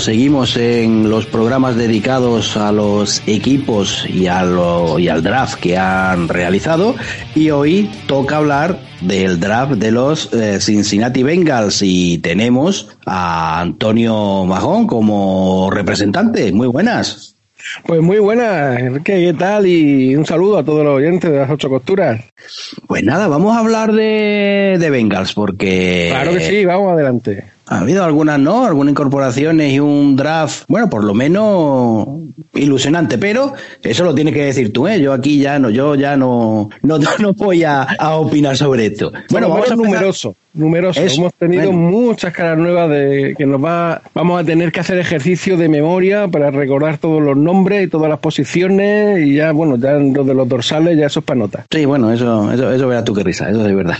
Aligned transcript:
Seguimos 0.00 0.56
en 0.56 1.10
los 1.10 1.26
programas 1.26 1.76
dedicados 1.76 2.56
a 2.56 2.72
los 2.72 3.22
equipos 3.26 4.06
y, 4.08 4.28
a 4.28 4.44
lo, 4.44 4.98
y 4.98 5.08
al 5.08 5.22
draft 5.22 5.60
que 5.60 5.76
han 5.76 6.28
realizado. 6.28 6.94
Y 7.34 7.50
hoy 7.50 7.90
toca 8.06 8.38
hablar 8.38 8.78
del 9.02 9.38
draft 9.38 9.72
de 9.72 9.90
los 9.90 10.32
eh, 10.32 10.58
Cincinnati 10.60 11.22
Bengals 11.22 11.82
y 11.82 12.18
tenemos 12.18 12.96
a 13.04 13.60
Antonio 13.60 14.44
Majón 14.46 14.86
como 14.86 15.70
representante. 15.70 16.50
Muy 16.50 16.66
buenas. 16.66 17.36
Pues 17.84 18.00
muy 18.00 18.18
buenas, 18.18 18.80
Enrique, 18.80 19.12
¿qué 19.12 19.34
tal? 19.38 19.66
Y 19.66 20.16
un 20.16 20.24
saludo 20.24 20.58
a 20.58 20.64
todos 20.64 20.82
los 20.82 20.96
oyentes 20.96 21.30
de 21.30 21.38
las 21.38 21.50
ocho 21.50 21.68
costuras. 21.68 22.24
Pues 22.86 23.04
nada, 23.04 23.28
vamos 23.28 23.54
a 23.54 23.60
hablar 23.60 23.92
de, 23.92 24.76
de 24.80 24.90
Bengals 24.90 25.34
porque... 25.34 26.08
Claro 26.10 26.32
que 26.32 26.40
sí, 26.40 26.64
vamos 26.64 26.92
adelante. 26.92 27.44
Ha 27.70 27.78
habido 27.78 28.04
algunas, 28.04 28.40
¿no? 28.40 28.66
Algunas 28.66 28.90
incorporaciones 28.90 29.72
y 29.72 29.78
un 29.78 30.16
draft, 30.16 30.64
bueno, 30.66 30.90
por 30.90 31.04
lo 31.04 31.14
menos 31.14 32.04
ilusionante, 32.52 33.16
pero 33.16 33.54
eso 33.80 34.02
lo 34.02 34.12
tienes 34.12 34.34
que 34.34 34.44
decir 34.44 34.72
tú, 34.72 34.88
¿eh? 34.88 35.00
Yo 35.00 35.12
aquí 35.12 35.38
ya 35.38 35.56
no, 35.60 35.70
yo 35.70 35.94
ya 35.94 36.16
no, 36.16 36.68
no, 36.82 36.98
no 37.20 37.32
voy 37.34 37.62
a, 37.62 37.82
a 37.82 38.16
opinar 38.16 38.56
sobre 38.56 38.86
esto. 38.86 39.12
Bueno, 39.30 39.48
vamos 39.48 39.70
a 39.70 39.76
numeroso, 39.76 40.34
numeroso. 40.52 41.00
Hemos 41.00 41.34
tenido 41.34 41.72
muchas 41.72 42.32
caras 42.32 42.58
nuevas 42.58 42.90
de 42.90 43.34
que 43.36 43.46
nos 43.46 43.62
va, 43.62 44.02
vamos 44.14 44.40
a 44.40 44.44
tener 44.44 44.72
que 44.72 44.80
hacer 44.80 44.98
ejercicio 44.98 45.56
de 45.56 45.68
memoria 45.68 46.28
para 46.28 46.50
recordar 46.50 46.98
todos 46.98 47.22
los 47.22 47.36
nombres 47.36 47.84
y 47.84 47.88
todas 47.88 48.08
las 48.08 48.18
posiciones 48.18 49.26
y 49.26 49.34
ya, 49.34 49.52
bueno, 49.52 49.76
ya 49.76 49.92
lo 49.92 50.24
de 50.24 50.34
los 50.34 50.48
dorsales 50.48 50.98
ya 50.98 51.06
eso 51.06 51.20
es 51.20 51.26
para 51.26 51.38
nota. 51.38 51.66
Sí, 51.70 51.84
bueno, 51.84 52.12
eso, 52.12 52.50
eso, 52.52 52.72
eso 52.72 52.88
verás 52.88 53.04
tú 53.04 53.14
qué 53.14 53.22
risa, 53.22 53.50
eso 53.50 53.66
es 53.66 53.74
verdad. 53.74 53.98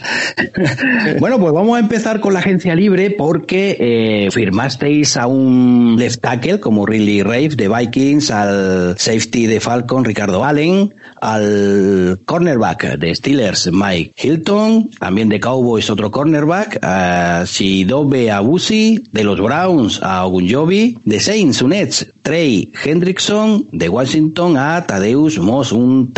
bueno, 1.20 1.38
pues 1.38 1.52
vamos 1.52 1.76
a 1.76 1.80
empezar 1.80 2.20
con 2.20 2.32
la 2.32 2.40
agencia 2.40 2.74
libre 2.74 3.10
porque 3.10 3.76
eh, 3.78 4.30
firmasteis 4.30 5.16
a 5.16 5.26
un 5.26 5.96
left 5.98 6.20
tackle 6.20 6.60
como 6.60 6.86
Riley 6.86 7.22
Rave 7.22 7.50
de 7.50 7.68
Vikings, 7.68 8.30
al 8.30 8.98
safety 8.98 9.46
de 9.46 9.60
Falcon 9.60 10.04
Ricardo 10.04 10.44
Allen, 10.44 10.94
al 11.20 12.20
cornerback 12.24 12.98
de 12.98 13.14
Steelers 13.14 13.70
Mike 13.72 14.14
Hilton, 14.16 14.90
también 14.98 15.28
de 15.28 15.40
Cowboys 15.40 15.90
otro 15.90 16.10
cornerback, 16.40 16.78
a 16.82 17.44
Shidobe 17.44 18.30
Abusi, 18.30 19.02
de 19.12 19.24
los 19.24 19.40
Browns 19.40 20.00
a 20.02 20.24
Ogunjobi, 20.24 20.98
de 21.04 21.20
Saints 21.20 21.62
un 21.62 22.12
Trey 22.22 22.72
Hendrickson, 22.82 23.68
de 23.72 23.88
Washington 23.88 24.56
a 24.56 24.86
Tadeus 24.86 25.38
Moss, 25.38 25.72
un 25.72 26.12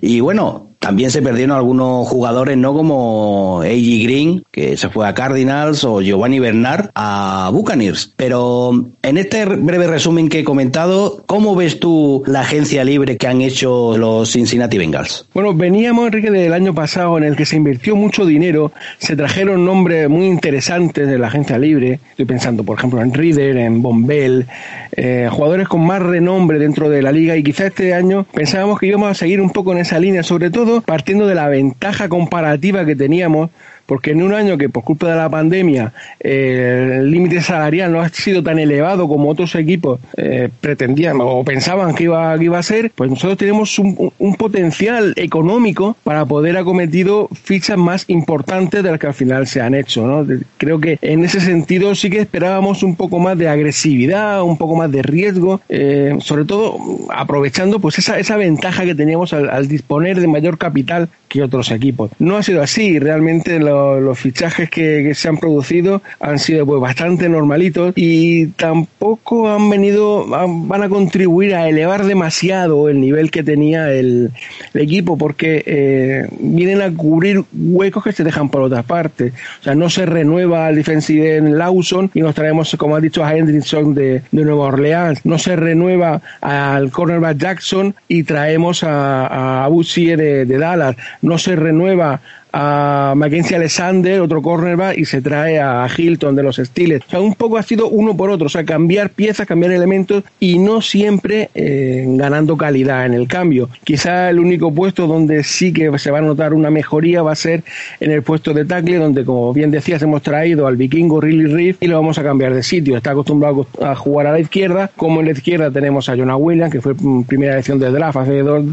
Y 0.00 0.20
bueno, 0.20 0.71
también 0.82 1.12
se 1.12 1.22
perdieron 1.22 1.56
algunos 1.56 2.08
jugadores, 2.08 2.56
¿no? 2.56 2.74
Como 2.74 3.60
A.G. 3.62 4.02
Green, 4.02 4.44
que 4.50 4.76
se 4.76 4.88
fue 4.88 5.06
a 5.06 5.14
Cardinals, 5.14 5.84
o 5.84 6.02
Giovanni 6.02 6.40
Bernard 6.40 6.90
a 6.96 7.50
Buccaneers. 7.52 8.12
Pero 8.16 8.88
en 9.02 9.16
este 9.16 9.44
breve 9.44 9.86
resumen 9.86 10.28
que 10.28 10.40
he 10.40 10.44
comentado, 10.44 11.22
¿cómo 11.26 11.54
ves 11.54 11.78
tú 11.78 12.24
la 12.26 12.40
agencia 12.40 12.82
libre 12.82 13.16
que 13.16 13.28
han 13.28 13.42
hecho 13.42 13.96
los 13.96 14.32
Cincinnati 14.32 14.76
Bengals? 14.76 15.24
Bueno, 15.32 15.54
veníamos, 15.54 16.06
Enrique, 16.06 16.32
del 16.32 16.52
año 16.52 16.74
pasado 16.74 17.16
en 17.16 17.22
el 17.24 17.36
que 17.36 17.46
se 17.46 17.54
invirtió 17.54 17.94
mucho 17.94 18.26
dinero, 18.26 18.72
se 18.98 19.14
trajeron 19.14 19.64
nombres 19.64 20.08
muy 20.08 20.26
interesantes 20.26 21.06
de 21.06 21.16
la 21.16 21.28
agencia 21.28 21.58
libre. 21.58 22.00
Estoy 22.10 22.24
pensando, 22.26 22.64
por 22.64 22.78
ejemplo, 22.78 23.00
en 23.00 23.14
Reader, 23.14 23.56
en 23.56 23.82
Bombell, 23.82 24.48
eh, 24.96 25.28
jugadores 25.30 25.68
con 25.68 25.86
más 25.86 26.02
renombre 26.02 26.58
dentro 26.58 26.90
de 26.90 27.02
la 27.02 27.12
liga 27.12 27.36
y 27.36 27.44
quizá 27.44 27.66
este 27.66 27.94
año 27.94 28.26
pensábamos 28.34 28.80
que 28.80 28.88
íbamos 28.88 29.10
a 29.10 29.14
seguir 29.14 29.40
un 29.40 29.50
poco 29.50 29.70
en 29.72 29.78
esa 29.78 30.00
línea, 30.00 30.24
sobre 30.24 30.50
todo 30.50 30.71
partiendo 30.80 31.26
de 31.26 31.34
la 31.34 31.48
ventaja 31.48 32.08
comparativa 32.08 32.84
que 32.84 32.96
teníamos 32.96 33.50
porque 33.92 34.12
en 34.12 34.22
un 34.22 34.32
año 34.32 34.56
que 34.56 34.70
por 34.70 34.84
culpa 34.84 35.10
de 35.10 35.16
la 35.16 35.28
pandemia 35.28 35.92
eh, 36.18 37.00
el 37.00 37.10
límite 37.10 37.42
salarial 37.42 37.92
no 37.92 38.00
ha 38.00 38.08
sido 38.08 38.42
tan 38.42 38.58
elevado 38.58 39.06
como 39.06 39.28
otros 39.28 39.54
equipos 39.54 40.00
eh, 40.16 40.48
pretendían 40.62 41.18
o 41.20 41.44
pensaban 41.44 41.94
que 41.94 42.04
iba, 42.04 42.38
que 42.38 42.44
iba 42.46 42.58
a 42.58 42.62
ser, 42.62 42.90
pues 42.94 43.10
nosotros 43.10 43.36
tenemos 43.36 43.78
un, 43.78 44.34
potencial 44.38 45.12
económico 45.16 45.94
para 46.04 46.24
poder 46.24 46.56
acometido 46.56 47.28
fichas 47.34 47.76
más 47.76 48.06
importantes 48.08 48.82
de 48.82 48.90
las 48.90 48.98
que 48.98 49.08
al 49.08 49.14
final 49.14 49.46
se 49.46 49.60
han 49.60 49.74
hecho. 49.74 50.06
¿no? 50.06 50.26
Creo 50.56 50.80
que 50.80 50.98
en 51.02 51.22
ese 51.22 51.40
sentido 51.40 51.94
sí 51.94 52.08
que 52.08 52.20
esperábamos 52.20 52.82
un 52.82 52.96
poco 52.96 53.18
más 53.18 53.36
de 53.36 53.50
agresividad, 53.50 54.42
un 54.42 54.56
poco 54.56 54.74
más 54.74 54.90
de 54.90 55.02
riesgo, 55.02 55.60
eh, 55.68 56.16
sobre 56.20 56.46
todo 56.46 56.78
aprovechando 57.14 57.78
pues 57.78 57.98
esa, 57.98 58.18
esa 58.18 58.38
ventaja 58.38 58.86
que 58.86 58.94
teníamos 58.94 59.34
al, 59.34 59.50
al 59.50 59.68
disponer 59.68 60.18
de 60.18 60.28
mayor 60.28 60.56
capital 60.56 61.10
que 61.28 61.42
otros 61.42 61.70
equipos. 61.70 62.10
No 62.18 62.36
ha 62.36 62.42
sido 62.42 62.62
así, 62.62 62.98
realmente 62.98 63.58
lo 63.58 63.81
los 64.00 64.18
fichajes 64.18 64.70
que, 64.70 65.14
se 65.14 65.28
han 65.28 65.36
producido 65.36 66.02
han 66.20 66.38
sido 66.38 66.66
pues 66.66 66.80
bastante 66.80 67.28
normalitos 67.28 67.92
y 67.96 68.46
tampoco 68.48 69.50
han 69.50 69.68
venido, 69.68 70.26
van 70.26 70.82
a 70.82 70.88
contribuir 70.88 71.54
a 71.54 71.68
elevar 71.68 72.04
demasiado 72.04 72.88
el 72.88 73.00
nivel 73.00 73.30
que 73.30 73.42
tenía 73.42 73.92
el, 73.92 74.30
equipo 74.74 75.16
porque 75.18 75.62
eh, 75.66 76.26
vienen 76.40 76.82
a 76.82 76.90
cubrir 76.90 77.44
huecos 77.52 78.04
que 78.04 78.12
se 78.12 78.24
dejan 78.24 78.48
por 78.48 78.62
otra 78.62 78.82
parte. 78.82 79.32
O 79.60 79.62
sea, 79.62 79.74
no 79.74 79.90
se 79.90 80.06
renueva 80.06 80.66
al 80.66 80.76
defensive 80.76 81.36
en 81.36 81.58
Lawson 81.58 82.10
y 82.14 82.20
nos 82.20 82.34
traemos, 82.34 82.74
como 82.78 82.96
ha 82.96 83.00
dicho, 83.00 83.24
a 83.24 83.36
Hendrickson 83.36 83.94
de, 83.94 84.22
Nueva 84.32 84.66
Orleans. 84.66 85.24
No 85.24 85.38
se 85.38 85.56
renueva 85.56 86.20
al 86.40 86.90
cornerback 86.90 87.38
Jackson 87.38 87.94
y 88.08 88.24
traemos 88.24 88.82
a, 88.82 89.64
a 89.64 89.68
de, 89.68 90.44
de 90.44 90.58
Dallas. 90.58 90.96
No 91.20 91.38
se 91.38 91.56
renueva 91.56 92.20
a 92.52 93.14
Mackenzie 93.16 93.56
Alexander, 93.56 94.20
otro 94.20 94.42
cornerback, 94.42 94.98
y 94.98 95.04
se 95.04 95.22
trae 95.22 95.58
a 95.58 95.86
Hilton 95.94 96.36
de 96.36 96.42
los 96.42 96.56
Steelers. 96.56 97.06
O 97.06 97.10
sea, 97.10 97.20
un 97.20 97.34
poco 97.34 97.56
ha 97.56 97.62
sido 97.62 97.88
uno 97.88 98.16
por 98.16 98.30
otro, 98.30 98.46
o 98.46 98.50
sea, 98.50 98.64
cambiar 98.64 99.10
piezas, 99.10 99.46
cambiar 99.46 99.72
elementos 99.72 100.24
y 100.38 100.58
no 100.58 100.80
siempre 100.80 101.50
eh, 101.54 102.04
ganando 102.08 102.56
calidad 102.56 103.06
en 103.06 103.14
el 103.14 103.26
cambio. 103.26 103.68
Quizá 103.84 104.30
el 104.30 104.38
único 104.38 104.72
puesto 104.72 105.06
donde 105.06 105.44
sí 105.44 105.72
que 105.72 105.98
se 105.98 106.10
va 106.10 106.18
a 106.18 106.22
notar 106.22 106.52
una 106.54 106.70
mejoría 106.70 107.22
va 107.22 107.32
a 107.32 107.36
ser 107.36 107.62
en 108.00 108.10
el 108.10 108.22
puesto 108.22 108.52
de 108.52 108.64
tackle, 108.64 108.98
donde, 108.98 109.24
como 109.24 109.52
bien 109.52 109.70
decías, 109.70 110.02
hemos 110.02 110.22
traído 110.22 110.66
al 110.66 110.76
vikingo 110.76 111.20
Riley 111.20 111.46
Reef 111.46 111.76
y 111.80 111.86
lo 111.86 111.96
vamos 111.96 112.18
a 112.18 112.22
cambiar 112.22 112.54
de 112.54 112.62
sitio. 112.62 112.96
Está 112.96 113.12
acostumbrado 113.12 113.66
a 113.80 113.94
jugar 113.94 114.26
a 114.26 114.32
la 114.32 114.40
izquierda, 114.40 114.90
como 114.96 115.20
en 115.20 115.26
la 115.26 115.32
izquierda 115.32 115.70
tenemos 115.70 116.08
a 116.08 116.16
Jonah 116.16 116.36
Williams, 116.36 116.72
que 116.72 116.80
fue 116.80 116.94
primera 117.26 117.54
elección 117.54 117.78
de 117.78 117.90
draft 117.90 118.18
hace 118.18 118.40
dos, 118.42 118.64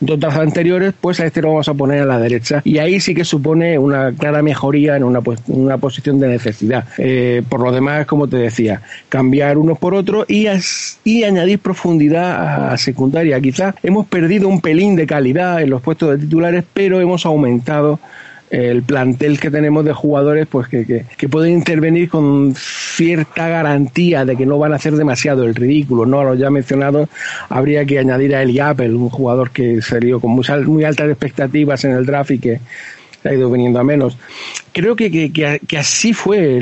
dos 0.00 0.34
anteriores, 0.34 0.94
pues 1.00 1.20
a 1.20 1.26
este 1.26 1.42
lo 1.42 1.48
vamos 1.48 1.68
a 1.68 1.74
poner 1.74 2.00
a 2.00 2.06
la 2.06 2.18
derecha. 2.18 2.62
Y 2.64 2.78
ahí 2.78 2.98
sí 3.00 3.14
que 3.14 3.25
supone 3.26 3.78
una 3.78 4.12
clara 4.12 4.42
mejoría 4.42 4.96
en 4.96 5.04
una, 5.04 5.20
una 5.48 5.78
posición 5.78 6.18
de 6.18 6.28
necesidad. 6.28 6.86
Eh, 6.98 7.42
por 7.48 7.60
lo 7.60 7.72
demás, 7.72 8.06
como 8.06 8.28
te 8.28 8.36
decía, 8.36 8.82
cambiar 9.08 9.58
unos 9.58 9.78
por 9.78 9.94
otros 9.94 10.24
y, 10.28 10.46
y 11.04 11.24
añadir 11.24 11.58
profundidad 11.58 12.72
a 12.72 12.78
secundaria. 12.78 13.40
Quizás 13.40 13.74
hemos 13.82 14.06
perdido 14.06 14.48
un 14.48 14.60
pelín 14.60 14.96
de 14.96 15.06
calidad 15.06 15.60
en 15.60 15.70
los 15.70 15.82
puestos 15.82 16.10
de 16.10 16.18
titulares, 16.18 16.64
pero 16.72 17.00
hemos 17.00 17.26
aumentado 17.26 17.98
el 18.50 18.82
plantel 18.82 19.40
que 19.40 19.50
tenemos 19.50 19.84
de 19.84 19.92
jugadores 19.92 20.46
pues 20.46 20.68
que, 20.68 21.04
que, 21.16 21.28
pueden 21.28 21.52
intervenir 21.52 22.08
con 22.08 22.54
cierta 22.56 23.48
garantía 23.48 24.24
de 24.24 24.36
que 24.36 24.46
no 24.46 24.58
van 24.58 24.72
a 24.72 24.76
hacer 24.76 24.94
demasiado 24.94 25.44
el 25.44 25.54
ridículo 25.54 26.06
no 26.06 26.20
a 26.20 26.24
los 26.24 26.38
ya 26.38 26.48
mencionados 26.48 27.08
habría 27.48 27.84
que 27.84 27.98
añadir 27.98 28.36
a 28.36 28.42
Eli 28.42 28.60
Apple 28.60 28.90
un 28.90 29.08
jugador 29.08 29.50
que 29.50 29.82
salió 29.82 30.20
con 30.20 30.30
muy, 30.30 30.46
muy 30.66 30.84
altas 30.84 31.08
expectativas 31.08 31.84
en 31.84 31.92
el 31.92 32.06
draft 32.06 32.30
y 32.30 32.38
que 32.38 32.60
ha 33.28 33.34
ido 33.34 33.50
viniendo 33.50 33.78
a 33.78 33.84
menos. 33.84 34.16
Creo 34.72 34.94
que, 34.94 35.32
que, 35.32 35.78
así 35.78 36.12
fue 36.12 36.60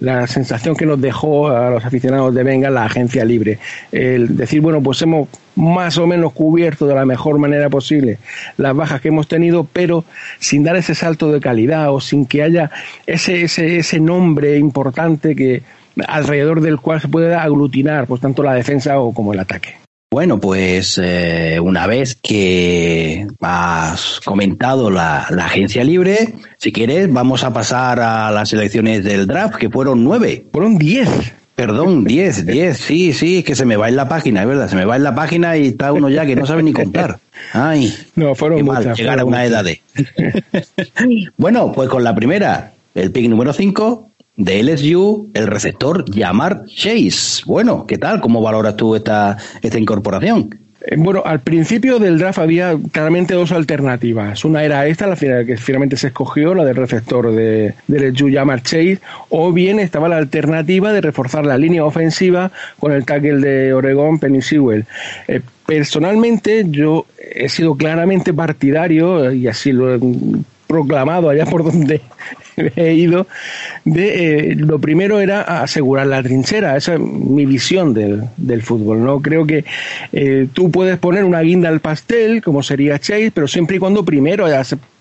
la, 0.00 0.26
sensación 0.26 0.76
que 0.76 0.86
nos 0.86 1.00
dejó 1.00 1.48
a 1.48 1.70
los 1.70 1.84
aficionados 1.84 2.34
de 2.34 2.42
Venga 2.42 2.70
la 2.70 2.84
agencia 2.84 3.24
libre. 3.24 3.58
El 3.92 4.36
decir, 4.36 4.60
bueno, 4.60 4.82
pues 4.82 5.02
hemos 5.02 5.28
más 5.56 5.98
o 5.98 6.06
menos 6.06 6.32
cubierto 6.32 6.86
de 6.86 6.94
la 6.94 7.04
mejor 7.04 7.38
manera 7.38 7.70
posible 7.70 8.18
las 8.56 8.74
bajas 8.74 9.00
que 9.00 9.08
hemos 9.08 9.28
tenido, 9.28 9.64
pero 9.64 10.04
sin 10.38 10.64
dar 10.64 10.76
ese 10.76 10.94
salto 10.94 11.30
de 11.30 11.40
calidad 11.40 11.92
o 11.92 12.00
sin 12.00 12.26
que 12.26 12.42
haya 12.42 12.70
ese, 13.06 13.42
ese, 13.42 13.76
ese 13.78 14.00
nombre 14.00 14.58
importante 14.58 15.36
que 15.36 15.62
alrededor 16.08 16.60
del 16.60 16.80
cual 16.80 17.00
se 17.00 17.08
puede 17.08 17.34
aglutinar 17.34 18.06
pues 18.06 18.20
tanto 18.20 18.42
la 18.42 18.54
defensa 18.54 18.98
o 18.98 19.12
como 19.12 19.32
el 19.32 19.40
ataque. 19.40 19.83
Bueno, 20.14 20.38
pues 20.38 21.00
eh, 21.02 21.58
una 21.60 21.88
vez 21.88 22.16
que 22.22 23.26
has 23.40 24.20
comentado 24.24 24.88
la, 24.88 25.22
agencia 25.22 25.82
libre, 25.82 26.34
si 26.56 26.70
quieres, 26.70 27.12
vamos 27.12 27.42
a 27.42 27.52
pasar 27.52 27.98
a 27.98 28.30
las 28.30 28.52
elecciones 28.52 29.02
del 29.02 29.26
draft, 29.26 29.56
que 29.56 29.68
fueron 29.68 30.04
nueve. 30.04 30.46
Fueron 30.52 30.78
diez. 30.78 31.08
Perdón, 31.56 32.04
diez, 32.04 32.46
diez, 32.46 32.78
sí, 32.78 33.12
sí, 33.12 33.42
que 33.42 33.56
se 33.56 33.64
me 33.64 33.76
va 33.76 33.88
en 33.88 33.96
la 33.96 34.08
página, 34.08 34.42
es 34.42 34.46
verdad, 34.46 34.68
se 34.68 34.76
me 34.76 34.84
va 34.84 34.94
en 34.94 35.02
la 35.02 35.16
página 35.16 35.56
y 35.56 35.66
está 35.66 35.92
uno 35.92 36.08
ya 36.08 36.24
que 36.24 36.36
no 36.36 36.46
sabe 36.46 36.62
ni 36.62 36.72
contar. 36.72 37.18
Ay, 37.52 37.92
no, 38.14 38.36
fueron 38.36 38.64
muchas, 38.64 38.96
llegar 38.96 39.18
a 39.18 39.24
una 39.24 39.44
edad 39.44 39.64
de. 39.64 39.82
bueno, 41.36 41.72
pues 41.72 41.88
con 41.88 42.04
la 42.04 42.14
primera, 42.14 42.72
el 42.94 43.10
pick 43.10 43.28
número 43.28 43.52
cinco, 43.52 44.10
de 44.36 44.62
LSU, 44.62 45.30
el 45.34 45.46
receptor 45.46 46.04
Yamar 46.10 46.64
Chase. 46.66 47.42
Bueno, 47.46 47.86
¿qué 47.86 47.98
tal? 47.98 48.20
¿Cómo 48.20 48.40
valoras 48.40 48.76
tú 48.76 48.96
esta, 48.96 49.36
esta 49.62 49.78
incorporación? 49.78 50.50
Eh, 50.86 50.96
bueno, 50.98 51.22
al 51.24 51.40
principio 51.40 51.98
del 51.98 52.18
draft 52.18 52.38
había 52.38 52.76
claramente 52.92 53.34
dos 53.34 53.52
alternativas. 53.52 54.44
Una 54.44 54.64
era 54.64 54.86
esta, 54.86 55.06
la 55.06 55.16
que 55.16 55.56
finalmente 55.56 55.96
se 55.96 56.08
escogió, 56.08 56.52
la 56.54 56.64
del 56.64 56.76
receptor 56.76 57.32
de, 57.32 57.74
de 57.86 58.12
Yamar 58.12 58.62
Chase, 58.62 59.00
o 59.30 59.52
bien 59.52 59.78
estaba 59.78 60.08
la 60.08 60.18
alternativa 60.18 60.92
de 60.92 61.00
reforzar 61.00 61.46
la 61.46 61.56
línea 61.56 61.84
ofensiva 61.84 62.50
con 62.78 62.92
el 62.92 63.06
tackle 63.06 63.38
de 63.38 63.72
Oregon, 63.72 64.18
Penny 64.18 64.42
Sewell. 64.42 64.84
Eh, 65.28 65.40
personalmente, 65.64 66.66
yo 66.68 67.06
he 67.18 67.48
sido 67.48 67.76
claramente 67.76 68.34
partidario, 68.34 69.32
y 69.32 69.46
así 69.46 69.72
lo 69.72 69.98
proclamado 70.66 71.28
allá 71.28 71.46
por 71.46 71.64
donde 71.64 72.00
he 72.76 72.94
ido, 72.94 73.26
de 73.84 74.50
eh, 74.50 74.54
lo 74.54 74.78
primero 74.78 75.20
era 75.20 75.42
asegurar 75.62 76.06
la 76.06 76.22
trinchera, 76.22 76.76
esa 76.76 76.94
es 76.94 77.00
mi 77.00 77.46
visión 77.46 77.94
del, 77.94 78.24
del 78.36 78.62
fútbol, 78.62 79.04
¿no? 79.04 79.20
Creo 79.20 79.46
que 79.46 79.64
eh, 80.12 80.48
tú 80.52 80.70
puedes 80.70 80.98
poner 80.98 81.24
una 81.24 81.40
guinda 81.40 81.68
al 81.68 81.80
pastel, 81.80 82.42
como 82.42 82.62
sería 82.62 82.98
Chase, 82.98 83.32
pero 83.34 83.48
siempre 83.48 83.76
y 83.76 83.78
cuando 83.80 84.04
primero 84.04 84.46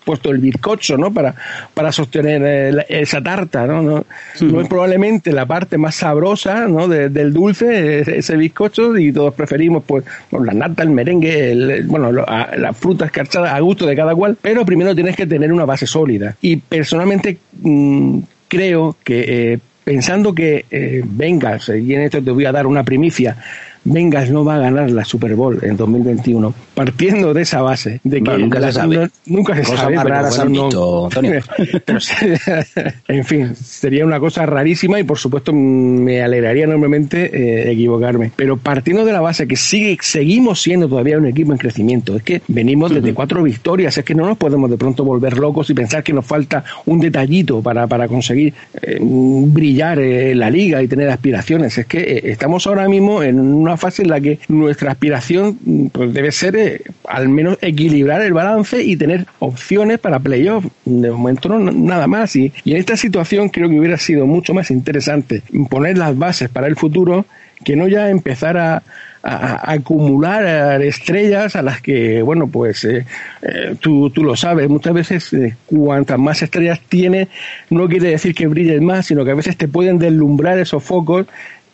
puesto 0.04 0.32
el 0.32 0.40
bizcocho, 0.40 0.98
¿no? 0.98 1.14
Para, 1.14 1.36
para 1.74 1.92
sostener 1.92 2.86
esa 2.90 3.22
tarta, 3.22 3.66
¿no? 3.66 3.82
No, 3.82 4.62
es 4.62 4.68
probablemente 4.68 5.32
la 5.32 5.46
parte 5.46 5.78
más 5.78 5.96
sabrosa, 5.96 6.68
¿no? 6.68 6.88
del 6.88 7.34
dulce, 7.34 8.02
ese 8.18 8.38
bizcocho, 8.38 8.98
y 8.98 9.12
todos 9.12 9.34
preferimos, 9.34 9.84
pues, 9.86 10.06
la 10.32 10.54
nata, 10.54 10.84
el 10.84 10.90
merengue, 10.90 11.84
bueno, 11.86 12.12
las 12.12 12.78
frutas 12.78 13.08
escarchadas 13.08 13.54
a 13.54 13.60
gusto 13.60 13.86
de 13.86 13.96
cada 13.96 14.16
cual, 14.16 14.38
pero 14.42 14.66
primero 14.66 14.94
tienes 14.94 15.16
que 15.16 15.28
tener 15.28 15.52
una 15.52 15.66
base 15.66 15.88
sólida. 15.88 16.36
Y 16.42 16.58
personalmente 16.58 17.38
mm, 17.62 18.20
creo 18.48 18.96
que, 19.04 19.54
eh, 19.54 19.60
pensando 19.84 20.34
que 20.34 20.66
eh, 20.70 21.02
vengas, 21.06 21.70
y 21.70 21.94
en 21.94 22.02
esto 22.02 22.22
te 22.22 22.32
voy 22.32 22.46
a 22.46 22.52
dar 22.52 22.68
una 22.68 22.84
primicia, 22.84 23.38
Vengas 23.86 24.30
no 24.30 24.46
va 24.46 24.56
a 24.56 24.60
ganar 24.60 24.90
la 24.92 25.04
Super 25.04 25.36
Bowl 25.36 25.60
en 25.62 25.76
2021, 25.76 26.54
partiendo 26.74 27.34
de 27.34 27.42
esa 27.42 27.62
base, 27.62 28.00
de 28.04 28.24
que 28.24 28.38
nunca, 28.38 28.62
se 28.62 28.72
sabe. 28.72 29.10
nunca 29.26 29.56
se 29.56 29.66
sabe. 29.66 29.98
en 33.08 33.26
fin, 33.26 33.56
sería 33.56 34.06
una 34.06 34.20
cosa 34.20 34.46
rarísima 34.46 35.00
y 35.00 35.04
por 35.04 35.18
supuesto 35.18 35.52
me 35.54 36.22
alegraría 36.22 36.64
enormemente 36.64 37.30
eh, 37.34 37.72
equivocarme. 37.72 38.32
Pero 38.36 38.58
partiendo 38.58 39.04
de 39.04 39.12
la 39.12 39.22
base 39.22 39.48
que 39.48 39.58
sigue, 39.58 39.98
seguimos 40.02 40.62
siendo 40.62 40.88
todavía 40.88 41.18
un 41.18 41.26
equipo 41.26 41.52
en 41.52 41.58
crecimiento, 41.58 42.16
es 42.16 42.24
que 42.24 42.42
venimos 42.48 42.94
desde 42.94 43.14
cuatro 43.14 43.44
victorias, 43.44 43.98
es 43.98 44.06
que 44.06 44.16
no 44.16 44.26
nos 44.26 44.38
podemos 44.38 44.70
de 44.70 44.78
pronto 44.78 45.04
volver 45.04 45.38
locos 45.38 45.70
y 45.70 45.74
pensar 45.74 46.04
que 46.04 46.14
nos 46.14 46.26
falta 46.26 46.64
un 46.86 47.00
detallito 47.00 47.62
para, 47.62 47.88
para 47.88 48.08
conseguir 48.08 48.54
eh, 48.82 49.00
brillar 49.02 50.00
en 50.00 50.40
la 50.40 50.50
liga 50.50 50.82
y 50.82 50.88
tener 50.88 51.10
aspiraciones. 51.10 51.78
Es 51.78 51.86
que 51.86 52.00
eh, 52.00 52.32
estamos 52.32 52.66
ahora 52.68 52.88
mismo 52.88 53.22
en 53.22 53.40
una 53.40 53.73
fase 53.78 54.04
en 54.04 54.10
la 54.10 54.20
que 54.20 54.40
nuestra 54.48 54.92
aspiración 54.92 55.90
pues, 55.92 56.14
debe 56.14 56.32
ser 56.32 56.56
eh, 56.56 56.82
al 57.08 57.30
menos 57.30 57.58
equilibrar 57.62 58.22
el 58.22 58.34
balance 58.34 58.84
y 58.84 58.96
tener 58.96 59.26
opciones 59.40 60.00
para 60.00 60.20
playoff. 60.20 60.66
De 60.86 61.12
momento 61.12 61.50
no, 61.50 61.60
nada 61.60 62.08
más. 62.08 62.36
Y, 62.36 62.52
en 62.66 62.78
esta 62.78 62.98
situación 62.98 63.50
creo 63.50 63.70
que 63.70 63.80
hubiera 63.80 63.98
sido 63.98 64.26
mucho 64.26 64.54
más 64.54 64.72
interesante 64.72 65.42
poner 65.70 65.98
las 65.98 66.18
bases 66.18 66.50
para 66.50 66.68
el 66.68 66.76
futuro 66.76 67.26
que 67.64 67.76
no 67.76 67.88
ya 67.88 68.10
empezar 68.10 68.58
a, 68.58 68.84
acumular 69.26 70.82
estrellas 70.82 71.56
a 71.56 71.62
las 71.62 71.82
que, 71.82 72.22
bueno, 72.22 72.48
pues 72.48 72.84
eh, 72.84 73.06
eh, 73.42 73.74
tú, 73.80 74.10
tú, 74.10 74.22
lo 74.22 74.36
sabes, 74.36 74.68
muchas 74.68 74.94
veces 74.94 75.32
cuantas 75.66 76.20
más 76.20 76.42
estrellas 76.42 76.82
tiene, 76.90 77.30
no 77.70 77.88
quiere 77.88 78.10
decir 78.10 78.36
que 78.36 78.48
brilles 78.48 78.82
más, 78.82 79.06
sino 79.06 79.24
que 79.24 79.32
a 79.32 79.36
veces 79.36 79.56
te 79.56 79.70
pueden 79.70 79.98
deslumbrar 79.98 80.60
esos 80.60 80.84
focos 80.84 81.26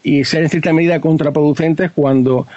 y 0.04 0.24
ser 0.24 0.44
en 0.44 0.50
cierta 0.50 0.74
medida 0.74 1.02
contraproducentes 1.02 1.92
cuando 1.92 2.48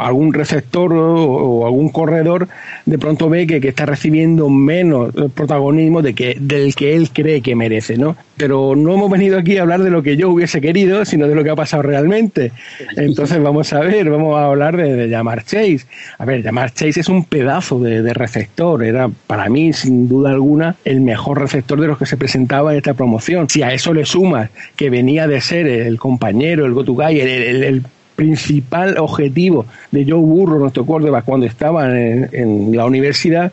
algún 0.00 0.32
receptor 0.32 0.92
o, 0.92 1.66
algún 1.66 1.88
corredor 1.88 2.48
de 2.86 2.98
pronto 2.98 3.28
ve 3.28 3.46
que, 3.46 3.60
que, 3.60 3.68
está 3.68 3.86
recibiendo 3.86 4.48
menos 4.48 5.12
protagonismo 5.34 6.02
de 6.02 6.14
que, 6.14 6.36
del 6.40 6.74
que 6.74 6.94
él 6.94 7.10
cree 7.10 7.40
que 7.40 7.56
merece, 7.56 7.98
¿no? 7.98 8.16
Pero 8.36 8.74
no 8.76 8.94
hemos 8.94 9.10
venido 9.10 9.38
aquí 9.38 9.58
a 9.58 9.62
hablar 9.62 9.82
de 9.82 9.90
lo 9.90 10.02
que 10.02 10.16
yo 10.16 10.30
hubiese 10.30 10.60
querido, 10.60 11.04
sino 11.04 11.28
de 11.28 11.34
lo 11.34 11.44
que 11.44 11.50
ha 11.50 11.56
pasado 11.56 11.82
realmente. 11.82 12.52
Entonces 12.96 13.42
vamos 13.42 13.72
a 13.72 13.80
ver, 13.80 14.10
vamos 14.10 14.36
a 14.36 14.46
hablar 14.46 14.76
de, 14.76 15.08
Jamar 15.08 15.44
Chase. 15.44 15.86
A 16.18 16.24
ver, 16.24 16.42
Jamar 16.42 16.72
Chase 16.72 17.00
es 17.00 17.08
un 17.08 17.24
pedazo 17.24 17.78
de, 17.78 18.12
receptor, 18.14 18.82
era 18.82 19.08
para 19.26 19.48
mí, 19.48 19.72
sin 19.72 20.08
duda 20.08 20.30
alguna, 20.30 20.76
el 20.84 21.00
mejor 21.00 21.40
receptor 21.40 21.80
de 21.80 21.86
los 21.86 21.98
que 21.98 22.06
se 22.06 22.16
presentaba 22.16 22.72
en 22.72 22.78
esta 22.78 22.94
promoción. 22.94 23.48
Si 23.48 23.62
a 23.62 23.72
eso 23.72 23.92
le 23.94 24.04
sumas 24.04 24.50
que 24.76 24.90
venía 24.90 25.26
de 25.26 25.40
ser 25.40 25.66
el 25.66 25.98
compañero, 25.98 26.66
el 26.66 26.72
go-to-guy, 26.72 27.20
el 27.20 27.82
principal 28.14 28.96
objetivo 28.98 29.66
de 29.90 30.04
Joe 30.04 30.20
Burro, 30.20 30.58
nuestro 30.58 30.84
quarterback, 30.84 31.24
cuando 31.24 31.46
estaba 31.46 31.88
en, 31.98 32.70
la 32.74 32.84
universidad, 32.86 33.52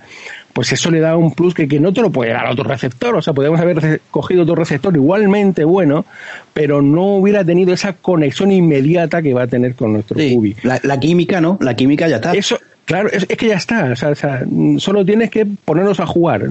pues 0.53 0.71
eso 0.71 0.91
le 0.91 0.99
da 0.99 1.17
un 1.17 1.33
plus 1.33 1.53
que, 1.53 1.67
que, 1.67 1.79
no 1.79 1.93
te 1.93 2.01
lo 2.01 2.11
puede 2.11 2.31
dar 2.31 2.47
otro 2.47 2.63
receptor. 2.63 3.15
O 3.15 3.21
sea, 3.21 3.33
podemos 3.33 3.59
haber 3.59 4.01
cogido 4.11 4.43
otro 4.43 4.55
receptor 4.55 4.95
igualmente 4.95 5.63
bueno, 5.63 6.05
pero 6.53 6.81
no 6.81 7.15
hubiera 7.15 7.43
tenido 7.43 7.73
esa 7.73 7.93
conexión 7.93 8.51
inmediata 8.51 9.21
que 9.21 9.33
va 9.33 9.43
a 9.43 9.47
tener 9.47 9.75
con 9.75 9.93
nuestro 9.93 10.17
sí, 10.17 10.55
La, 10.63 10.99
química, 10.99 11.41
¿no? 11.41 11.57
La 11.61 11.75
química 11.75 12.07
ya 12.07 12.17
está. 12.17 12.33
Eso, 12.33 12.59
claro, 12.85 13.09
es, 13.09 13.25
que 13.25 13.47
ya 13.47 13.55
está. 13.55 13.91
O 13.91 13.95
sea, 13.95 14.09
o 14.09 14.15
sea, 14.15 14.43
solo 14.77 15.05
tienes 15.05 15.29
que 15.29 15.45
ponernos 15.45 15.99
a 15.99 16.05
jugar. 16.05 16.47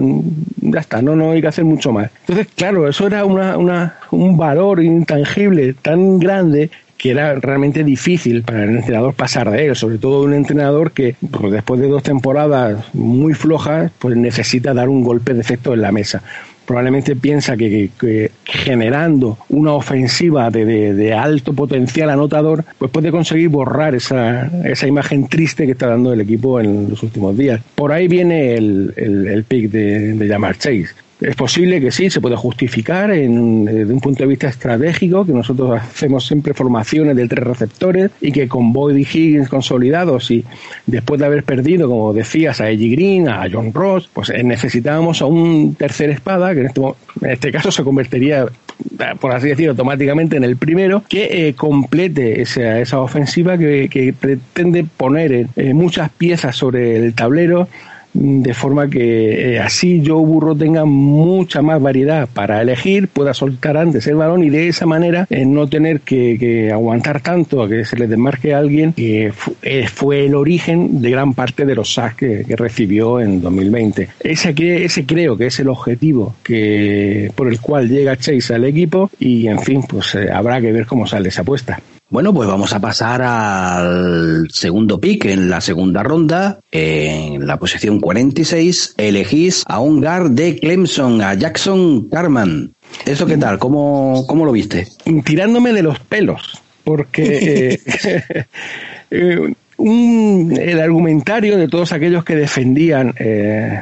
Ya 0.57 0.79
está, 0.79 1.01
no, 1.01 1.15
no 1.15 1.31
hay 1.31 1.41
que 1.41 1.47
hacer 1.47 1.65
mucho 1.65 1.91
más. 1.91 2.09
Entonces, 2.21 2.47
claro, 2.55 2.87
eso 2.87 3.07
era 3.07 3.25
una, 3.25 3.57
una, 3.57 3.95
un 4.11 4.37
valor 4.37 4.83
intangible 4.83 5.73
tan 5.81 6.19
grande 6.19 6.69
que 7.01 7.09
era 7.09 7.33
realmente 7.33 7.83
difícil 7.83 8.43
para 8.43 8.63
el 8.63 8.75
entrenador 8.75 9.15
pasar 9.15 9.49
de 9.49 9.65
él, 9.65 9.75
sobre 9.75 9.97
todo 9.97 10.21
un 10.21 10.35
entrenador 10.35 10.91
que 10.91 11.15
pues, 11.31 11.51
después 11.51 11.81
de 11.81 11.87
dos 11.87 12.03
temporadas 12.03 12.85
muy 12.93 13.33
flojas, 13.33 13.91
pues 13.97 14.15
necesita 14.15 14.71
dar 14.75 14.87
un 14.87 15.03
golpe 15.03 15.33
de 15.33 15.41
efecto 15.41 15.73
en 15.73 15.81
la 15.81 15.91
mesa 15.91 16.21
probablemente 16.63 17.17
piensa 17.17 17.57
que, 17.57 18.31
generando 18.45 19.37
una 19.49 19.73
ofensiva 19.73 20.49
de, 20.49 21.13
alto 21.13 21.53
potencial 21.53 22.09
anotador, 22.11 22.63
pues 22.77 22.89
puede 22.91 23.11
conseguir 23.11 23.49
borrar 23.49 23.93
esa, 23.93 24.49
esa 24.63 24.87
imagen 24.87 25.27
triste 25.27 25.65
que 25.65 25.73
está 25.73 25.87
dando 25.87 26.13
el 26.13 26.21
equipo 26.21 26.61
en 26.61 26.89
los 26.89 27.03
últimos 27.03 27.35
días. 27.37 27.59
Por 27.75 27.91
ahí 27.91 28.07
viene 28.07 28.53
el, 28.53 28.93
el, 28.95 29.43
pick 29.43 29.69
de, 29.69 30.13
de 30.13 30.55
Chase. 30.57 30.87
Es 31.21 31.35
posible 31.35 31.79
que 31.79 31.91
sí, 31.91 32.09
se 32.09 32.19
puede 32.19 32.35
justificar 32.35 33.11
en, 33.11 33.63
desde 33.65 33.81
eh, 33.81 33.93
un 33.93 33.99
punto 33.99 34.23
de 34.23 34.27
vista 34.27 34.47
estratégico, 34.47 35.23
que 35.23 35.33
nosotros 35.33 35.79
hacemos 35.79 36.25
siempre 36.25 36.55
formaciones 36.55 37.15
de 37.15 37.27
tres 37.27 37.43
receptores 37.43 38.09
y 38.19 38.31
que 38.31 38.47
con 38.47 38.73
Boyd 38.73 38.95
y 38.95 39.01
Higgins 39.01 39.47
consolidados 39.47 40.31
y 40.31 40.43
después 40.87 41.19
de 41.19 41.27
haber 41.27 41.43
perdido, 41.43 41.87
como 41.87 42.11
decías, 42.11 42.59
a 42.59 42.71
Eddie 42.71 42.95
Green, 42.95 43.29
a 43.29 43.47
John 43.51 43.71
Ross, 43.71 44.09
pues 44.11 44.31
eh, 44.31 44.43
necesitábamos 44.43 45.21
a 45.21 45.27
un 45.27 45.75
tercer 45.75 46.09
espada, 46.09 46.55
que 46.55 46.61
en 46.61 46.65
este, 46.65 46.81
en 46.81 47.29
este 47.29 47.51
caso 47.51 47.71
se 47.71 47.83
convertiría 47.83 48.47
por 49.19 49.31
así 49.31 49.49
decirlo, 49.49 49.71
automáticamente 49.71 50.37
en 50.37 50.43
el 50.43 50.57
primero, 50.57 51.03
que 51.07 51.49
eh, 51.49 51.53
complete 51.53 52.41
esa, 52.41 52.79
esa 52.79 52.99
ofensiva 52.99 53.55
que, 53.55 54.15
pretende 54.19 54.85
poner 54.97 55.47
muchas 55.73 56.09
piezas 56.09 56.55
sobre 56.55 56.95
el 56.95 57.13
tablero 57.13 57.67
de 58.13 58.53
forma 58.53 58.89
que 58.89 59.55
eh, 59.55 59.59
así 59.59 60.03
Joe 60.05 60.23
Burro 60.25 60.55
tenga 60.55 60.85
mucha 60.85 61.61
más 61.61 61.81
variedad 61.81 62.27
para 62.31 62.61
elegir, 62.61 63.07
pueda 63.07 63.33
soltar 63.33 63.77
antes 63.77 64.07
el 64.07 64.15
balón 64.15 64.43
y 64.43 64.49
de 64.49 64.67
esa 64.67 64.85
manera 64.85 65.27
eh, 65.29 65.45
no 65.45 65.67
tener 65.67 66.01
que, 66.01 66.69
aguantar 66.71 67.21
tanto 67.21 67.63
a 67.63 67.69
que 67.69 67.85
se 67.85 67.97
le 67.97 68.07
desmarque 68.07 68.53
a 68.53 68.59
alguien, 68.59 68.93
que 68.93 69.31
eh, 69.61 69.87
fue 69.87 70.25
el 70.25 70.35
origen 70.35 71.01
de 71.01 71.11
gran 71.11 71.33
parte 71.33 71.65
de 71.65 71.75
los 71.75 71.93
sacks 71.93 72.17
que, 72.17 72.55
recibió 72.55 73.19
en 73.19 73.41
2020. 73.41 74.09
Ese, 74.19 74.53
ese 74.57 75.05
creo 75.05 75.37
que 75.37 75.47
es 75.47 75.59
el 75.59 75.69
objetivo 75.69 76.35
que 76.43 77.31
por 77.33 77.47
el 77.47 77.59
cual 77.59 77.89
llega 77.89 78.17
Chase 78.17 78.53
al 78.53 78.65
equipo 78.65 79.09
y 79.19 79.47
en 79.47 79.59
fin, 79.59 79.81
pues 79.87 80.15
habrá 80.31 80.61
que 80.61 80.71
ver 80.71 80.85
cómo 80.85 81.07
sale 81.07 81.29
esa 81.29 81.41
apuesta. 81.41 81.79
Bueno, 82.11 82.33
pues 82.33 82.49
vamos 82.49 82.73
a 82.73 82.81
pasar 82.81 83.21
al 83.21 84.49
segundo 84.51 84.99
pick 84.99 85.23
en 85.23 85.49
la 85.49 85.61
segunda 85.61 86.03
ronda. 86.03 86.59
En 86.69 87.47
la 87.47 87.57
posición 87.57 88.01
46 88.01 88.95
elegís 88.97 89.63
a 89.65 89.79
un 89.79 90.01
guard 90.01 90.31
de 90.31 90.59
Clemson, 90.59 91.21
a 91.21 91.35
Jackson 91.35 92.09
Carman. 92.09 92.73
¿Eso 93.05 93.25
qué 93.25 93.37
tal? 93.37 93.59
¿Cómo, 93.59 94.25
cómo 94.27 94.43
lo 94.43 94.51
viste? 94.51 94.89
Tirándome 95.23 95.71
de 95.71 95.83
los 95.83 95.99
pelos, 95.99 96.61
porque 96.83 97.79
eh, 99.09 99.53
eh, 99.85 100.71
el 100.71 100.79
argumentario 100.79 101.57
de 101.57 101.67
todos 101.67 101.91
aquellos 101.91 102.23
que 102.23 102.35
defendían 102.35 103.13
eh, 103.17 103.79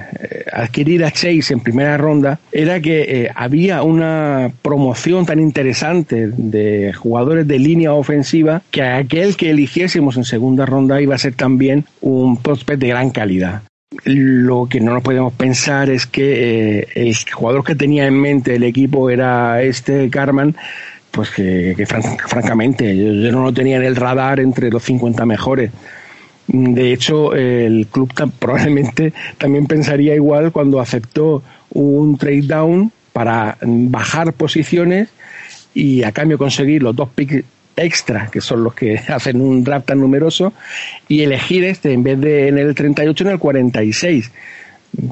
adquirir 0.51 1.03
a 1.03 1.11
Chase 1.11 1.53
en 1.53 1.59
primera 1.59 1.97
ronda 1.97 2.39
era 2.51 2.79
que 2.79 3.01
eh, 3.01 3.31
había 3.35 3.83
una 3.83 4.51
promoción 4.61 5.25
tan 5.25 5.39
interesante 5.39 6.27
de 6.27 6.93
jugadores 6.93 7.47
de 7.47 7.59
línea 7.59 7.93
ofensiva 7.93 8.61
que 8.71 8.83
aquel 8.83 9.35
que 9.35 9.49
eligiésemos 9.49 10.17
en 10.17 10.23
segunda 10.23 10.65
ronda 10.65 11.01
iba 11.01 11.15
a 11.15 11.19
ser 11.19 11.35
también 11.35 11.85
un 12.01 12.37
prospect 12.37 12.79
de 12.79 12.87
gran 12.87 13.09
calidad. 13.09 13.63
Lo 14.05 14.67
que 14.69 14.79
no 14.79 14.93
nos 14.93 15.03
podemos 15.03 15.33
pensar 15.33 15.89
es 15.89 16.05
que 16.05 16.79
eh, 16.79 16.87
el 16.95 17.15
jugador 17.31 17.63
que 17.63 17.75
tenía 17.75 18.05
en 18.05 18.19
mente 18.19 18.55
el 18.55 18.63
equipo 18.63 19.09
era 19.09 19.61
este 19.63 20.09
Carman, 20.09 20.55
pues 21.11 21.29
que, 21.31 21.85
francamente 22.27 22.95
yo, 22.95 23.31
no 23.31 23.43
lo 23.43 23.53
tenía 23.53 23.77
en 23.77 23.83
el 23.83 23.95
radar 23.95 24.39
entre 24.39 24.69
los 24.69 24.83
50 24.83 25.25
mejores. 25.25 25.71
De 26.47 26.93
hecho, 26.93 27.33
el 27.33 27.87
club 27.87 28.11
probablemente 28.39 29.13
también 29.37 29.65
pensaría 29.67 30.15
igual 30.15 30.51
cuando 30.51 30.79
aceptó 30.79 31.43
un 31.71 32.17
trade 32.17 32.43
down 32.43 32.91
para 33.13 33.57
bajar 33.61 34.33
posiciones 34.33 35.09
y 35.73 36.03
a 36.03 36.11
cambio 36.11 36.37
conseguir 36.37 36.83
los 36.83 36.95
dos 36.95 37.09
picks 37.09 37.43
extra, 37.75 38.27
que 38.31 38.41
son 38.41 38.63
los 38.63 38.73
que 38.73 38.97
hacen 39.07 39.41
un 39.41 39.63
draft 39.63 39.87
tan 39.87 39.99
numeroso, 39.99 40.53
y 41.07 41.21
elegir 41.21 41.63
este 41.63 41.93
en 41.93 42.03
vez 42.03 42.19
de 42.19 42.47
en 42.49 42.57
el 42.57 42.75
38 42.75 43.23
en 43.23 43.29
el 43.31 43.39
46 43.39 44.31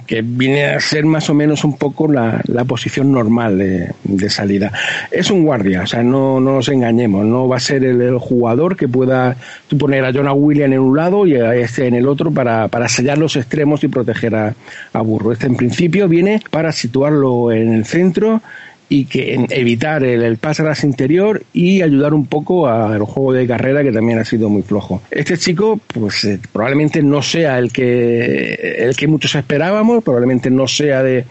que 0.05 0.21
viene 0.21 0.65
a 0.65 0.79
ser 0.79 1.05
más 1.05 1.29
o 1.29 1.33
menos 1.33 1.63
un 1.63 1.77
poco 1.77 2.07
la, 2.11 2.41
posición 2.67 3.11
normal 3.11 3.57
de, 3.57 4.29
salida. 4.29 4.71
Es 5.11 5.31
un 5.31 5.43
guardia, 5.43 5.83
o 5.83 5.87
sea, 5.87 6.03
no, 6.03 6.39
nos 6.39 6.67
engañemos, 6.69 7.25
no 7.25 7.47
va 7.47 7.57
a 7.57 7.59
ser 7.59 7.83
el, 7.85 8.17
jugador 8.17 8.75
que 8.75 8.87
pueda 8.87 9.37
poner 9.79 10.03
a 10.03 10.11
Jonah 10.11 10.33
Williams 10.33 10.73
en 10.73 10.79
un 10.79 10.97
lado 10.97 11.25
y 11.25 11.35
a 11.35 11.55
este 11.55 11.87
en 11.87 11.95
el 11.95 12.07
otro 12.07 12.31
para, 12.31 12.69
sellar 12.87 13.17
los 13.17 13.35
extremos 13.35 13.83
y 13.83 13.87
proteger 13.87 14.35
a, 14.35 14.55
a 14.93 15.01
Burro. 15.01 15.31
Este 15.31 15.47
en 15.47 15.55
principio 15.55 16.07
viene 16.07 16.41
para 16.49 16.71
situarlo 16.71 17.51
en 17.51 17.73
el 17.73 17.85
centro 17.85 18.41
y 18.89 19.05
que 19.05 19.45
evitar 19.49 20.03
el, 20.03 20.23
el 20.23 20.37
pass 20.37 20.83
interior 20.83 21.43
y 21.53 21.81
ayudar 21.81 22.13
un 22.13 22.25
poco 22.25 22.67
al 22.67 23.03
juego 23.03 23.33
de 23.33 23.45
carrera 23.45 23.83
que 23.83 23.91
también 23.91 24.19
ha 24.19 24.25
sido 24.25 24.49
muy 24.49 24.61
flojo. 24.61 25.01
Este 25.11 25.37
chico, 25.37 25.79
pues 25.87 26.23
eh, 26.23 26.39
probablemente 26.51 27.01
no 27.01 27.21
sea 27.21 27.57
el 27.59 27.71
que 27.71 28.53
el 28.77 28.95
que 28.95 29.07
muchos 29.07 29.35
esperábamos, 29.35 30.03
probablemente 30.03 30.49
no 30.49 30.67
sea 30.67 31.03
de, 31.03 31.25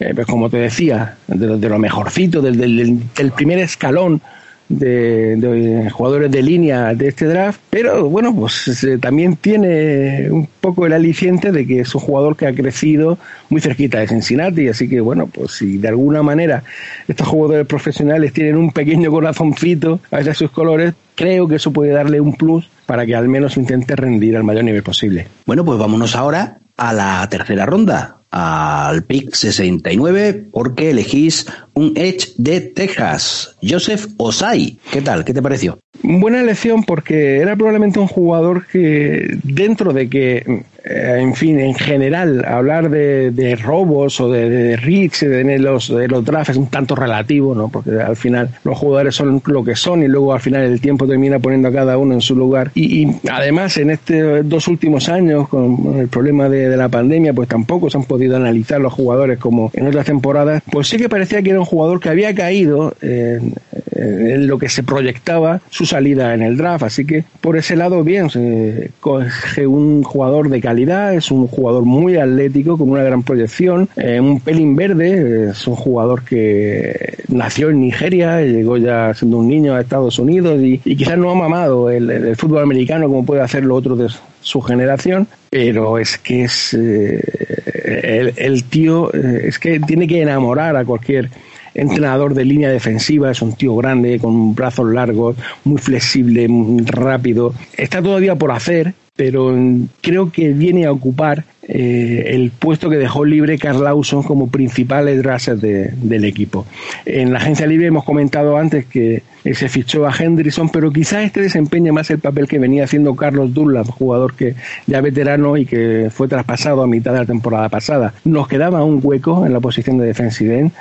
eh, 0.00 0.12
pues 0.14 0.26
como 0.26 0.50
te 0.50 0.58
decía, 0.58 1.16
de, 1.26 1.56
de 1.56 1.68
lo 1.68 1.78
mejorcito, 1.78 2.42
del, 2.42 2.58
del, 2.58 3.00
del 3.14 3.32
primer 3.32 3.58
escalón 3.58 4.20
de, 4.68 5.88
jugadores 5.92 6.30
de 6.30 6.42
línea 6.42 6.94
de 6.94 7.08
este 7.08 7.26
draft, 7.26 7.60
pero 7.70 8.08
bueno, 8.08 8.34
pues 8.34 8.86
también 9.00 9.36
tiene 9.36 10.30
un 10.30 10.48
poco 10.60 10.86
el 10.86 10.92
aliciente 10.92 11.52
de 11.52 11.66
que 11.66 11.80
es 11.80 11.94
un 11.94 12.00
jugador 12.00 12.36
que 12.36 12.46
ha 12.46 12.54
crecido 12.54 13.18
muy 13.48 13.60
cerquita 13.60 13.98
de 14.00 14.08
Cincinnati, 14.08 14.68
así 14.68 14.88
que 14.88 15.00
bueno, 15.00 15.26
pues 15.26 15.52
si 15.52 15.78
de 15.78 15.88
alguna 15.88 16.22
manera 16.22 16.62
estos 17.06 17.28
jugadores 17.28 17.66
profesionales 17.66 18.32
tienen 18.32 18.56
un 18.56 18.72
pequeño 18.72 19.10
corazoncito 19.10 20.00
hacia 20.10 20.34
sus 20.34 20.50
colores, 20.50 20.94
creo 21.14 21.48
que 21.48 21.56
eso 21.56 21.72
puede 21.72 21.92
darle 21.92 22.20
un 22.20 22.34
plus 22.34 22.68
para 22.86 23.06
que 23.06 23.14
al 23.14 23.28
menos 23.28 23.56
intente 23.56 23.96
rendir 23.96 24.36
al 24.36 24.44
mayor 24.44 24.64
nivel 24.64 24.82
posible. 24.82 25.26
Bueno, 25.46 25.64
pues 25.64 25.78
vámonos 25.78 26.14
ahora 26.14 26.58
a 26.76 26.92
la 26.92 27.26
tercera 27.28 27.66
ronda 27.66 28.17
al 28.30 29.04
pick 29.04 29.34
69 29.34 30.48
porque 30.52 30.90
elegís 30.90 31.46
un 31.74 31.92
Edge 31.96 32.32
de 32.36 32.60
Texas, 32.60 33.56
Joseph 33.62 34.06
Osai. 34.16 34.78
¿Qué 34.92 35.00
tal? 35.00 35.24
¿Qué 35.24 35.32
te 35.32 35.42
pareció? 35.42 35.78
Buena 36.02 36.40
elección 36.40 36.84
porque 36.84 37.38
era 37.38 37.56
probablemente 37.56 37.98
un 37.98 38.08
jugador 38.08 38.66
que 38.66 39.38
dentro 39.42 39.92
de 39.92 40.08
que 40.08 40.64
en 40.90 41.34
fin, 41.34 41.60
en 41.60 41.74
general, 41.74 42.42
hablar 42.46 42.88
de, 42.88 43.58
robos 43.62 44.20
o 44.20 44.30
de, 44.30 44.48
de 44.48 44.76
reach 44.76 45.20
de 45.20 45.58
los, 45.58 45.94
de 45.94 46.08
los 46.08 46.24
drafts 46.24 46.50
es 46.50 46.56
un 46.56 46.68
tanto 46.68 46.94
relativo, 46.94 47.54
¿no? 47.54 47.68
Porque 47.68 48.00
al 48.00 48.16
final 48.16 48.48
los 48.64 48.78
jugadores 48.78 49.14
son 49.14 49.42
lo 49.44 49.62
que 49.62 49.76
son 49.76 50.02
y 50.02 50.08
luego 50.08 50.32
al 50.32 50.40
final 50.40 50.62
el 50.62 50.80
tiempo 50.80 51.06
termina 51.06 51.38
poniendo 51.38 51.68
a 51.68 51.72
cada 51.72 51.98
uno 51.98 52.14
en 52.14 52.22
su 52.22 52.34
lugar. 52.34 52.70
Y, 52.74 53.06
además, 53.30 53.76
en 53.76 53.90
estos 53.90 54.48
dos 54.48 54.66
últimos 54.66 55.10
años, 55.10 55.48
con 55.48 55.98
el 55.98 56.08
problema 56.08 56.48
de, 56.48 56.74
la 56.78 56.88
pandemia, 56.88 57.34
pues 57.34 57.48
tampoco 57.48 57.90
se 57.90 57.98
han 57.98 58.04
podido 58.04 58.36
analizar 58.36 58.80
los 58.80 58.92
jugadores 58.92 59.38
como 59.38 59.70
en 59.74 59.86
otras 59.88 60.06
temporadas. 60.06 60.62
Pues 60.70 60.88
sí 60.88 60.96
que 60.96 61.08
parecía 61.08 61.42
que 61.42 61.50
era 61.50 61.58
un 61.58 61.66
jugador 61.66 62.00
que 62.00 62.08
había 62.08 62.34
caído 62.34 62.94
en, 63.02 63.54
en 63.94 64.46
lo 64.46 64.58
que 64.58 64.68
se 64.68 64.82
proyectaba 64.82 65.60
su 65.68 65.84
salida 65.84 66.32
en 66.32 66.42
el 66.42 66.56
draft. 66.56 66.84
Así 66.84 67.04
que 67.04 67.24
por 67.40 67.56
ese 67.56 67.76
lado, 67.76 68.04
bien, 68.04 68.30
se 68.30 68.90
coge 69.00 69.66
un 69.66 70.02
jugador 70.02 70.48
de 70.48 70.60
calidad 70.60 70.77
es 70.78 71.30
un 71.30 71.46
jugador 71.46 71.84
muy 71.84 72.16
atlético, 72.16 72.78
con 72.78 72.90
una 72.90 73.02
gran 73.02 73.22
proyección, 73.22 73.88
eh, 73.96 74.20
un 74.20 74.40
pelín 74.40 74.76
verde, 74.76 75.50
es 75.50 75.66
un 75.66 75.74
jugador 75.74 76.24
que 76.24 77.14
nació 77.28 77.70
en 77.70 77.80
Nigeria, 77.80 78.40
llegó 78.40 78.76
ya 78.76 79.12
siendo 79.14 79.38
un 79.38 79.48
niño 79.48 79.74
a 79.74 79.80
Estados 79.80 80.18
Unidos 80.18 80.60
y, 80.62 80.78
quizás 80.78 81.18
no 81.18 81.30
ha 81.30 81.34
mamado 81.34 81.90
el, 81.90 82.36
fútbol 82.36 82.62
americano 82.62 83.08
como 83.08 83.24
puede 83.24 83.42
hacerlo 83.42 83.74
otro 83.74 83.96
de 83.96 84.08
su 84.40 84.60
generación, 84.60 85.26
pero 85.50 85.98
es 85.98 86.16
que 86.18 86.44
es 86.44 86.74
eh, 86.74 88.32
el, 88.36 88.64
tío 88.64 89.12
eh, 89.14 89.48
es 89.48 89.58
que 89.58 89.80
tiene 89.80 90.06
que 90.06 90.22
enamorar 90.22 90.76
a 90.76 90.84
cualquier 90.84 91.30
entrenador 91.74 92.34
de 92.34 92.44
línea 92.44 92.70
defensiva, 92.70 93.30
es 93.30 93.42
un 93.42 93.54
tío 93.54 93.76
grande, 93.76 94.18
con 94.18 94.54
brazos 94.54 94.90
largos, 94.92 95.36
muy 95.64 95.78
flexible, 95.78 96.48
muy 96.48 96.84
rápido. 96.84 97.54
Está 97.76 98.02
todavía 98.02 98.34
por 98.34 98.50
hacer, 98.50 98.94
pero 99.18 99.52
creo 100.00 100.30
que 100.30 100.50
viene 100.52 100.86
a 100.86 100.92
ocupar 100.92 101.42
eh, 101.62 102.36
el 102.36 102.52
puesto 102.52 102.88
que 102.88 102.98
dejó 102.98 103.24
libre 103.24 103.58
Carl 103.58 103.82
Lawson 103.82 104.22
como 104.22 104.46
principal 104.46 105.08
rusher 105.24 105.56
del 105.58 106.24
equipo. 106.24 106.64
En 107.04 107.32
la 107.32 107.40
agencia 107.40 107.66
libre 107.66 107.88
hemos 107.88 108.04
comentado 108.04 108.56
antes 108.56 108.86
que 108.86 109.24
se 109.42 109.68
fichó 109.68 110.06
a 110.06 110.14
Henderson, 110.16 110.68
pero 110.68 110.92
quizás 110.92 111.24
este 111.24 111.40
desempeñe 111.40 111.90
más 111.90 112.08
el 112.10 112.20
papel 112.20 112.46
que 112.46 112.60
venía 112.60 112.84
haciendo 112.84 113.16
Carlos 113.16 113.52
Dunlap, 113.52 113.88
jugador 113.88 114.34
que 114.34 114.54
ya 114.86 115.00
veterano 115.00 115.56
y 115.56 115.66
que 115.66 116.10
fue 116.12 116.28
traspasado 116.28 116.80
a 116.80 116.86
mitad 116.86 117.12
de 117.12 117.18
la 117.18 117.26
temporada 117.26 117.68
pasada. 117.68 118.14
Nos 118.24 118.46
quedaba 118.46 118.84
un 118.84 119.00
hueco 119.02 119.44
en 119.44 119.52
la 119.52 119.58
posición 119.58 119.98
de 119.98 120.06
defensive 120.06 120.60
end. 120.60 120.72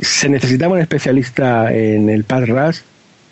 Se 0.00 0.28
necesitaba 0.28 0.74
un 0.74 0.80
especialista 0.80 1.72
en 1.72 2.08
el 2.08 2.24
pass 2.24 2.48
rush 2.48 2.78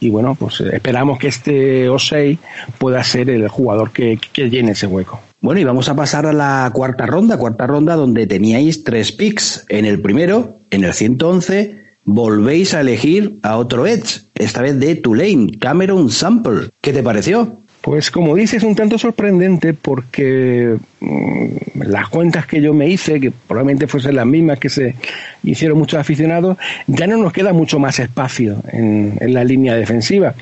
y 0.00 0.10
bueno, 0.10 0.34
pues 0.34 0.60
eh, 0.60 0.70
esperamos 0.74 1.18
que 1.18 1.28
este 1.28 1.88
Osei 1.88 2.38
pueda 2.78 3.02
ser 3.04 3.30
el 3.30 3.48
jugador 3.48 3.92
que, 3.92 4.18
que, 4.32 4.50
llene 4.50 4.72
ese 4.72 4.86
hueco. 4.86 5.20
Bueno, 5.40 5.60
y 5.60 5.64
vamos 5.64 5.88
a 5.88 5.94
pasar 5.94 6.26
a 6.26 6.32
la 6.32 6.70
cuarta 6.72 7.06
ronda, 7.06 7.38
cuarta 7.38 7.66
ronda 7.66 7.94
donde 7.94 8.26
teníais 8.26 8.84
tres 8.84 9.12
picks. 9.12 9.64
En 9.68 9.84
el 9.84 10.00
primero, 10.00 10.60
en 10.70 10.84
el 10.84 10.92
111, 10.92 11.98
volvéis 12.04 12.74
a 12.74 12.80
elegir 12.80 13.38
a 13.42 13.56
otro 13.56 13.86
Edge, 13.86 14.22
esta 14.34 14.62
vez 14.62 14.78
de 14.78 14.94
Tulane, 14.94 15.58
Cameron 15.58 16.10
Sample. 16.10 16.70
¿Qué 16.80 16.92
te 16.92 17.02
pareció? 17.02 17.65
Pues 17.86 18.10
como 18.10 18.34
dices, 18.34 18.64
un 18.64 18.74
tanto 18.74 18.98
sorprendente 18.98 19.72
porque 19.72 20.76
mm, 20.98 21.82
las 21.84 22.08
cuentas 22.08 22.44
que 22.44 22.60
yo 22.60 22.74
me 22.74 22.88
hice, 22.88 23.20
que 23.20 23.30
probablemente 23.30 23.86
fuesen 23.86 24.16
las 24.16 24.26
mismas 24.26 24.58
que 24.58 24.68
se 24.68 24.96
hicieron 25.44 25.78
muchos 25.78 26.00
aficionados, 26.00 26.58
ya 26.88 27.06
no 27.06 27.16
nos 27.16 27.32
queda 27.32 27.52
mucho 27.52 27.78
más 27.78 28.00
espacio 28.00 28.60
en, 28.72 29.16
la 29.20 29.44
línea 29.44 29.76
defensiva. 29.76 30.34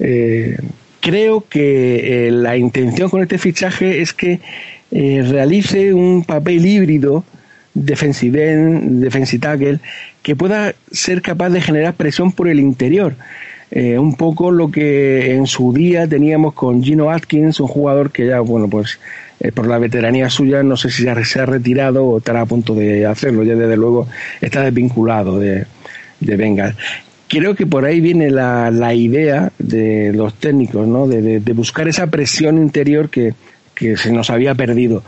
Eh, 0.00 0.56
creo 0.98 1.44
que 1.48 2.26
eh, 2.26 2.30
la 2.32 2.56
intención 2.56 3.08
con 3.10 3.22
este 3.22 3.38
fichaje 3.38 4.02
es 4.02 4.12
que 4.12 4.40
eh, 4.90 5.24
realice 5.24 5.94
un 5.94 6.24
papel 6.24 6.66
híbrido 6.66 7.22
defensive, 7.74 8.56
defensive 8.56 9.78
que 10.24 10.34
pueda 10.34 10.74
ser 10.90 11.22
capaz 11.22 11.50
de 11.50 11.60
generar 11.60 11.94
presión 11.94 12.32
por 12.32 12.48
el 12.48 12.58
interior 12.58 13.14
eh, 13.74 13.98
un 13.98 14.16
poco 14.16 14.50
lo 14.50 14.70
que 14.70 15.34
en 15.34 15.46
su 15.46 15.72
día 15.72 16.06
teníamos 16.06 16.52
con 16.52 16.82
Gino 16.82 17.10
Atkins, 17.10 17.58
un 17.58 17.68
jugador 17.68 18.10
que 18.10 18.26
ya, 18.26 18.40
bueno, 18.40 18.68
pues 18.68 19.00
eh, 19.40 19.50
por 19.50 19.66
la 19.66 19.78
veteranía 19.78 20.28
suya, 20.28 20.62
no 20.62 20.76
sé 20.76 20.90
si 20.90 21.04
ya 21.04 21.24
se 21.24 21.40
ha 21.40 21.46
retirado 21.46 22.04
o 22.04 22.18
estará 22.18 22.42
a 22.42 22.46
punto 22.46 22.74
de 22.74 23.06
hacerlo, 23.06 23.44
ya 23.44 23.54
desde 23.54 23.78
luego 23.78 24.08
está 24.42 24.60
desvinculado 24.60 25.38
de, 25.38 25.64
de 26.20 26.36
Bengals 26.36 26.76
creo 27.28 27.54
que 27.54 27.66
por 27.66 27.86
ahí 27.86 28.02
viene 28.02 28.30
la, 28.30 28.70
la 28.70 28.92
idea 28.92 29.52
de 29.58 30.12
los 30.12 30.34
técnicos, 30.34 30.86
¿no? 30.86 31.06
De, 31.06 31.40
de, 31.40 31.52
buscar 31.54 31.88
esa 31.88 32.08
presión 32.08 32.58
interior 32.58 33.08
que, 33.08 33.32
que, 33.74 33.96
se 33.96 34.12
nos 34.12 34.28
había 34.28 34.54
perdido. 34.54 35.02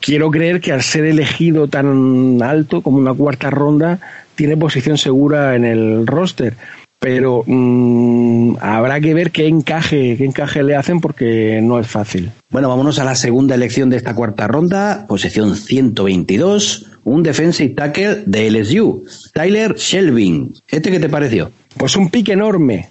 Quiero 0.00 0.32
creer 0.32 0.60
que 0.60 0.72
al 0.72 0.82
ser 0.82 1.04
elegido 1.04 1.68
tan 1.68 2.42
alto 2.42 2.82
como 2.82 2.98
una 2.98 3.14
cuarta 3.14 3.50
ronda, 3.50 4.00
tiene 4.34 4.56
posición 4.56 4.98
segura 4.98 5.54
en 5.54 5.64
el 5.64 6.08
roster 6.08 6.54
pero 7.00 7.42
mmm, 7.46 8.56
habrá 8.60 9.00
que 9.00 9.14
ver 9.14 9.32
qué 9.32 9.48
encaje, 9.48 10.16
qué 10.18 10.24
encaje 10.24 10.62
le 10.62 10.76
hacen 10.76 11.00
porque 11.00 11.58
no 11.62 11.80
es 11.80 11.86
fácil. 11.86 12.30
Bueno, 12.50 12.68
vámonos 12.68 12.98
a 12.98 13.04
la 13.04 13.14
segunda 13.16 13.54
elección 13.54 13.88
de 13.88 13.96
esta 13.96 14.14
cuarta 14.14 14.46
ronda, 14.46 15.06
posición 15.08 15.56
122, 15.56 16.86
un 17.04 17.22
defensive 17.22 17.74
tackle 17.74 18.22
de 18.26 18.50
LSU, 18.50 19.04
Tyler 19.32 19.74
Shelvin. 19.76 20.52
¿Este 20.68 20.90
qué 20.90 21.00
te 21.00 21.08
pareció? 21.08 21.50
Pues 21.76 21.96
un 21.96 22.10
pique 22.10 22.32
enorme, 22.32 22.90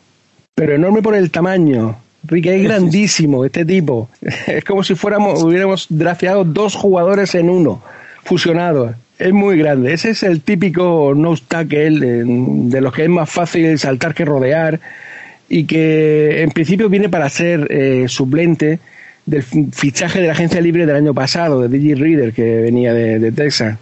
pero 0.56 0.74
enorme 0.74 1.04
por 1.04 1.16
el 1.16 1.30
tamaño. 1.30 1.98
Ricky 2.24 2.50
es 2.50 2.63
grandísimo 2.63 3.46
este 3.46 3.63
tipo. 3.63 4.10
Es 4.48 4.66
como 4.66 4.84
si 4.84 4.96
fuéramos, 4.96 5.44
hubiéramos 5.44 5.86
drafteado 5.88 6.44
dos 6.44 6.75
jugadores 6.75 7.36
en 7.36 7.50
uno, 7.50 7.82
fusionados. 8.24 8.96
Es 9.19 9.33
muy 9.33 9.57
grande. 9.57 9.93
Ese 9.93 10.11
es 10.11 10.23
el 10.23 10.41
típico 10.41 11.13
no 11.13 11.35
tackle 11.35 12.23
de 12.23 12.81
los 12.81 12.93
que 12.93 13.03
es 13.03 13.09
más 13.09 13.29
fácil 13.29 13.77
saltar 13.77 14.13
que 14.13 14.23
rodear 14.23 14.79
y 15.49 15.65
que 15.65 16.41
en 16.41 16.51
principio 16.51 16.88
viene 16.88 17.09
para 17.09 17.27
ser 17.27 17.67
eh, 17.69 18.05
suplente 18.07 18.79
del 19.29 19.43
fichaje 19.43 20.21
de 20.21 20.27
la 20.27 20.33
agencia 20.33 20.59
libre 20.62 20.86
del 20.86 20.95
año 20.95 21.13
pasado, 21.13 21.62
de 21.62 21.69
DJ 21.69 21.95
Reader, 21.95 22.33
que 22.33 22.62
venía 22.62 22.93
de, 22.93 23.31
Texas. 23.31 23.77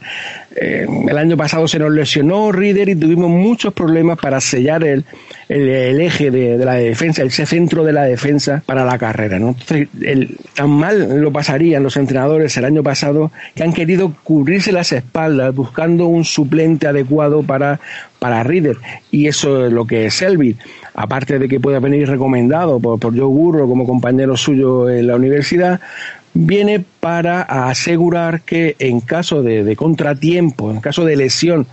Eh, 0.55 0.85
el 1.07 1.17
año 1.17 1.37
pasado 1.37 1.67
se 1.67 1.79
nos 1.79 1.91
lesionó 1.91 2.51
Reader 2.51 2.89
y 2.89 2.95
tuvimos 2.95 3.29
muchos 3.29 3.73
problemas 3.73 4.17
para 4.17 4.41
sellar 4.41 4.83
el, 4.83 5.05
el, 5.49 6.01
eje 6.01 6.31
de, 6.31 6.57
la 6.57 6.73
defensa, 6.73 7.23
ese 7.23 7.45
centro 7.45 7.83
de 7.83 7.93
la 7.93 8.03
defensa 8.03 8.63
para 8.65 8.83
la 8.83 8.97
carrera. 8.97 9.39
¿no? 9.39 9.49
Entonces, 9.49 9.87
el, 10.01 10.37
tan 10.53 10.69
mal 10.69 11.21
lo 11.21 11.31
pasarían 11.31 11.83
los 11.83 11.97
entrenadores 11.97 12.57
el 12.57 12.65
año 12.65 12.83
pasado 12.83 13.31
que 13.55 13.63
han 13.63 13.73
querido 13.73 14.13
cubrirse 14.23 14.71
las 14.71 14.91
espaldas 14.91 15.53
buscando 15.55 16.07
un 16.07 16.25
suplente 16.25 16.87
adecuado 16.87 17.43
para, 17.43 17.79
para 18.19 18.43
Reader. 18.43 18.77
Y 19.11 19.27
eso 19.27 19.65
es 19.67 19.73
lo 19.73 19.85
que 19.85 20.05
es 20.05 20.21
Elvis. 20.21 20.55
Aparte 20.93 21.39
de 21.39 21.47
que 21.47 21.59
pueda 21.59 21.79
venir 21.79 22.09
recomendado 22.09 22.79
por, 22.79 22.99
por 22.99 23.17
Joe 23.17 23.27
Burro 23.27 23.67
como 23.67 23.85
compañero 23.85 24.35
suyo 24.35 24.89
en 24.89 25.07
la 25.07 25.15
universidad, 25.15 25.79
viene 26.33 26.83
para 26.99 27.41
asegurar 27.41 28.41
que 28.41 28.75
en 28.79 29.01
caso 29.01 29.43
de, 29.43 29.63
de 29.63 29.75
contratiempo, 29.75 30.71
en 30.71 30.79
caso 30.79 31.05
de 31.05 31.15
lesión 31.15 31.67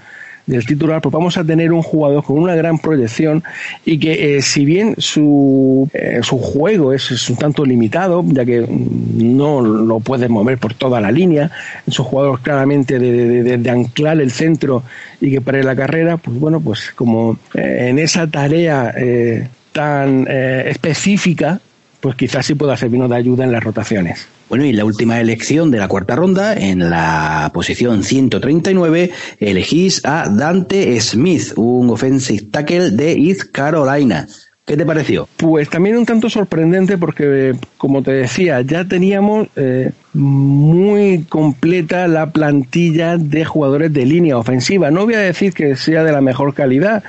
del 0.46 0.66
titular, 0.66 1.00
pues 1.00 1.12
vamos 1.12 1.36
a 1.38 1.44
tener 1.44 1.72
un 1.72 1.82
jugador 1.82 2.22
con 2.22 2.38
una 2.38 2.54
gran 2.54 2.78
proyección 2.78 3.42
y 3.84 3.98
que 3.98 4.36
eh, 4.36 4.42
si 4.42 4.64
bien 4.64 4.94
su, 4.98 5.88
eh, 5.94 6.20
su 6.22 6.38
juego 6.38 6.92
es, 6.92 7.30
un 7.30 7.36
tanto 7.36 7.64
limitado, 7.64 8.22
ya 8.26 8.44
que 8.44 8.66
no 8.68 9.62
lo 9.62 10.00
puede 10.00 10.28
mover 10.28 10.58
por 10.58 10.74
toda 10.74 11.00
la 11.00 11.10
línea, 11.10 11.50
es 11.86 11.98
un 11.98 12.04
jugador 12.04 12.40
claramente 12.40 12.98
de, 12.98 13.58
de, 13.58 13.70
anclar 13.70 14.20
el 14.20 14.30
centro 14.30 14.82
y 15.20 15.30
que 15.30 15.40
para 15.40 15.62
la 15.62 15.74
carrera, 15.74 16.18
pues 16.18 16.38
bueno, 16.38 16.60
pues 16.60 16.90
como 16.94 17.38
eh, 17.54 17.86
en 17.88 17.98
esa 17.98 18.26
tarea 18.26 18.94
tan 19.72 20.28
específica, 20.28 21.60
pues 22.04 22.16
quizás 22.16 22.44
sí 22.44 22.54
pueda 22.54 22.76
servirnos 22.76 23.08
de 23.08 23.16
ayuda 23.16 23.44
en 23.44 23.52
las 23.52 23.64
rotaciones. 23.64 24.28
Bueno, 24.50 24.66
y 24.66 24.74
la 24.74 24.84
última 24.84 25.18
elección 25.20 25.70
de 25.70 25.78
la 25.78 25.88
cuarta 25.88 26.14
ronda, 26.14 26.52
en 26.52 26.90
la 26.90 27.50
posición 27.54 28.04
139, 28.04 29.10
elegís 29.40 30.04
a 30.04 30.28
Dante 30.28 31.00
Smith, 31.00 31.54
un 31.56 31.88
offensive 31.88 32.42
tackle 32.50 32.90
de 32.90 33.12
East 33.12 33.44
Carolina. 33.52 34.28
¿Qué 34.66 34.76
te 34.76 34.84
pareció? 34.84 35.26
Pues 35.38 35.70
también 35.70 35.96
un 35.96 36.04
tanto 36.04 36.28
sorprendente 36.28 36.98
porque, 36.98 37.54
como 37.78 38.02
te 38.02 38.12
decía, 38.12 38.60
ya 38.60 38.84
teníamos 38.84 39.48
eh, 39.56 39.92
muy 40.12 41.24
completa 41.28 42.06
la 42.06 42.30
plantilla 42.30 43.16
de 43.16 43.46
jugadores 43.46 43.94
de 43.94 44.04
línea 44.04 44.36
ofensiva. 44.36 44.90
No 44.90 45.06
voy 45.06 45.14
a 45.14 45.20
decir 45.20 45.54
que 45.54 45.74
sea 45.76 46.04
de 46.04 46.12
la 46.12 46.20
mejor 46.20 46.52
calidad, 46.52 47.02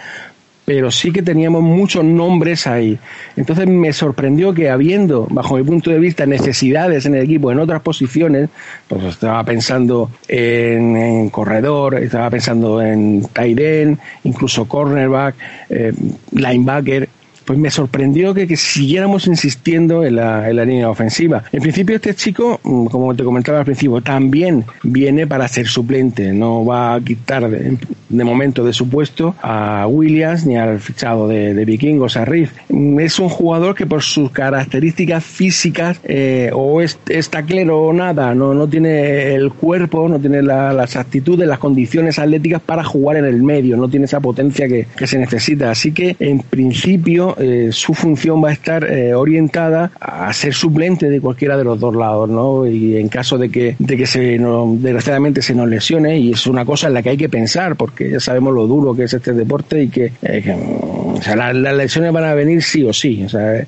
pero 0.66 0.90
sí 0.90 1.12
que 1.12 1.22
teníamos 1.22 1.62
muchos 1.62 2.04
nombres 2.04 2.66
ahí. 2.66 2.98
Entonces 3.36 3.68
me 3.68 3.94
sorprendió 3.94 4.54
que 4.54 4.70
habiendo, 4.70 5.28
bajo 5.30 5.56
mi 5.56 5.64
punto 5.64 5.92
de 5.92 6.00
vista, 6.00 6.26
necesidades 6.26 7.06
en 7.06 7.16
el 7.16 7.24
equipo 7.24 7.52
en 7.52 7.60
otras 7.60 7.82
posiciones, 7.82 8.50
pues 8.88 9.04
estaba 9.04 9.44
pensando 9.44 10.10
en, 10.28 11.30
corredor, 11.30 11.96
estaba 11.96 12.30
pensando 12.32 12.82
en 12.82 13.28
tight 13.32 13.60
end, 13.60 14.00
incluso 14.24 14.66
cornerback, 14.66 15.36
eh, 15.70 15.94
linebacker, 16.32 17.10
pues 17.46 17.60
me 17.60 17.70
sorprendió 17.70 18.34
que, 18.34 18.56
siguiéramos 18.56 19.28
insistiendo 19.28 20.04
en 20.04 20.16
la, 20.16 20.50
en 20.50 20.56
la, 20.56 20.66
línea 20.66 20.90
ofensiva. 20.90 21.44
En 21.52 21.62
principio 21.62 21.96
este 21.96 22.16
chico, 22.16 22.60
mm, 22.64 22.88
como 22.88 23.16
te 23.16 23.24
comentaba 23.24 23.60
al 23.60 23.66
principio, 23.66 24.02
también 24.02 24.66
viene 24.84 25.28
para 25.28 25.48
ser 25.48 25.68
suplente, 25.68 26.34
no 26.34 26.66
va 26.66 26.96
a 26.96 27.02
quitar 27.02 27.50
de, 27.50 27.78
momento 28.10 28.64
de 28.64 28.74
su 28.74 28.90
puesto 28.90 29.36
a 29.42 29.86
Williams 29.88 30.46
ni 30.46 30.58
al 30.58 30.80
fichado 30.80 31.28
de, 31.28 31.54
de 31.54 31.66
vikingos, 31.66 32.18
a 32.18 32.26
Riff. 32.26 32.52
Mm, 32.70 33.00
es 33.00 33.20
un 33.20 33.30
jugador 33.30 33.76
que 33.76 33.86
por 33.86 34.02
sus 34.02 34.32
características 34.32 35.24
físicas 35.24 36.00
eh, 36.04 36.50
o 36.54 36.82
es, 36.82 36.98
taclero 37.30 37.82
o 37.84 37.94
nada, 37.94 38.34
no, 38.34 38.54
no 38.54 38.68
tiene 38.68 39.36
el 39.36 39.52
cuerpo, 39.52 40.10
no 40.10 40.20
tiene 40.20 40.42
las 40.42 40.96
actitudes, 40.96 41.48
las 41.48 41.60
condiciones 41.60 42.18
atléticas 42.18 42.62
para 42.62 42.84
jugar 42.84 43.18
en 43.18 43.26
el 43.26 43.44
medio, 43.44 43.78
no 43.78 43.88
tiene 43.88 44.06
esa 44.06 44.20
potencia 44.20 44.68
que, 44.68 44.88
que 44.98 45.06
se 45.06 45.20
necesita. 45.20 45.70
Así 45.70 45.92
que 45.92 46.16
en 46.20 46.40
principio 46.40 47.35
eh, 47.38 47.70
su 47.72 47.94
función 47.94 48.44
va 48.44 48.50
a 48.50 48.54
estar 48.54 48.84
eh, 48.84 49.14
orientada 49.14 49.92
a 50.00 50.32
ser 50.34 50.54
suplente 50.54 51.10
de 51.10 51.20
cualquiera 51.22 51.58
de 51.58 51.64
los 51.64 51.80
dos 51.80 51.96
lados, 51.96 52.30
¿no? 52.30 52.66
Y 52.68 52.98
en 52.98 53.10
caso 53.10 53.38
de 53.38 53.50
que, 53.50 53.76
de 53.78 53.98
que 53.98 54.06
se 54.06 54.40
desgraciadamente 54.78 55.42
se 55.42 55.54
nos 55.54 55.68
lesione, 55.68 56.18
y 56.18 56.32
es 56.32 56.48
una 56.48 56.66
cosa 56.66 56.88
en 56.88 56.94
la 56.94 57.04
que 57.04 57.10
hay 57.10 57.18
que 57.18 57.30
pensar, 57.30 57.76
porque 57.76 58.12
ya 58.12 58.20
sabemos 58.20 58.54
lo 58.54 58.68
duro 58.68 58.96
que 58.96 59.04
es 59.04 59.14
este 59.14 59.34
deporte 59.34 59.84
y 59.84 59.90
que, 59.90 60.12
eh, 60.22 60.56
o 60.58 61.20
sea, 61.22 61.36
las, 61.36 61.76
lesiones 61.76 62.12
van 62.12 62.26
a 62.26 62.34
venir 62.34 62.62
sí 62.64 62.84
o 62.84 62.94
sí, 62.94 63.24
o 63.24 63.30
sea, 63.30 63.66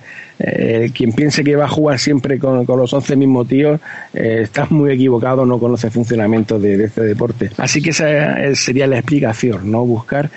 quien 0.94 1.14
piense 1.14 1.44
que 1.44 1.56
va 1.56 1.66
a 1.66 1.70
jugar 1.70 1.98
siempre 1.98 2.38
con, 2.38 2.64
los 2.66 2.94
11 2.94 3.16
mismos 3.16 3.48
tíos 3.48 3.82
está 4.14 4.68
muy 4.70 4.92
equivocado, 4.92 5.48
no 5.48 5.58
conoce 5.58 5.88
el 5.88 5.94
funcionamiento 5.94 6.60
de, 6.60 6.78
de 6.78 6.86
este 6.86 7.02
deporte. 7.02 7.50
Así 7.58 7.82
que 7.82 7.90
esa 7.90 8.54
sería 8.54 8.86
la 8.86 9.00
explicación, 9.00 9.72
¿no? 9.72 9.84
Buscar 9.84 10.30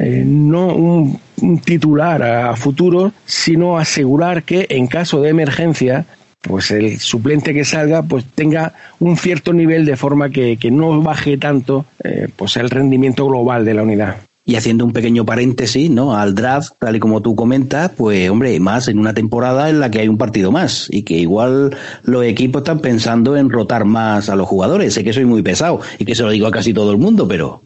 eh, 0.00 0.22
no 0.24 0.68
un, 0.68 1.20
titular 1.64 2.22
a, 2.22 2.56
futuro, 2.56 3.12
sino 3.26 3.78
asegurar 3.78 4.44
que 4.44 4.66
en 4.70 4.86
caso 4.86 5.20
de 5.20 5.30
emergencia 5.30 6.06
pues 6.40 6.70
el 6.70 6.98
suplente 7.00 7.52
que 7.52 7.64
salga 7.64 8.02
pues 8.02 8.24
tenga 8.34 8.72
un 9.00 9.16
cierto 9.16 9.52
nivel 9.52 9.84
de 9.84 9.96
forma 9.96 10.30
que, 10.30 10.56
no 10.70 11.02
baje 11.02 11.36
tanto 11.36 11.84
eh, 12.04 12.28
pues 12.36 12.56
el 12.56 12.70
rendimiento 12.70 13.26
global 13.26 13.64
de 13.64 13.74
la 13.74 13.82
unidad. 13.82 14.16
Y 14.44 14.54
haciendo 14.54 14.84
un 14.84 14.92
pequeño 14.92 15.26
paréntesis, 15.26 15.90
¿no? 15.90 16.16
Al 16.16 16.34
draft, 16.34 16.74
tal 16.78 16.96
y 16.96 17.00
como 17.00 17.20
tú 17.20 17.34
comentas, 17.34 17.90
pues 17.96 18.30
hombre, 18.30 18.58
más 18.60 18.88
en 18.88 18.98
una 18.98 19.12
temporada 19.12 19.68
en 19.68 19.80
la 19.80 19.90
que 19.90 20.00
hay 20.00 20.08
un 20.08 20.16
partido 20.16 20.50
más 20.52 20.86
y 20.90 21.02
que 21.02 21.14
igual 21.14 21.76
los 22.04 22.24
equipos 22.24 22.62
están 22.62 22.78
pensando 22.78 23.36
en 23.36 23.50
rotar 23.50 23.84
más 23.84 24.30
a 24.30 24.36
los 24.36 24.48
jugadores. 24.48 24.94
Sé 24.94 25.04
que 25.04 25.12
soy 25.12 25.26
muy 25.26 25.42
pesado 25.42 25.80
y 25.98 26.04
que 26.04 26.14
se 26.14 26.22
lo 26.22 26.30
digo 26.30 26.46
a 26.46 26.50
casi 26.50 26.72
todo 26.72 26.92
el 26.92 26.98
mundo, 26.98 27.28
pero 27.28 27.62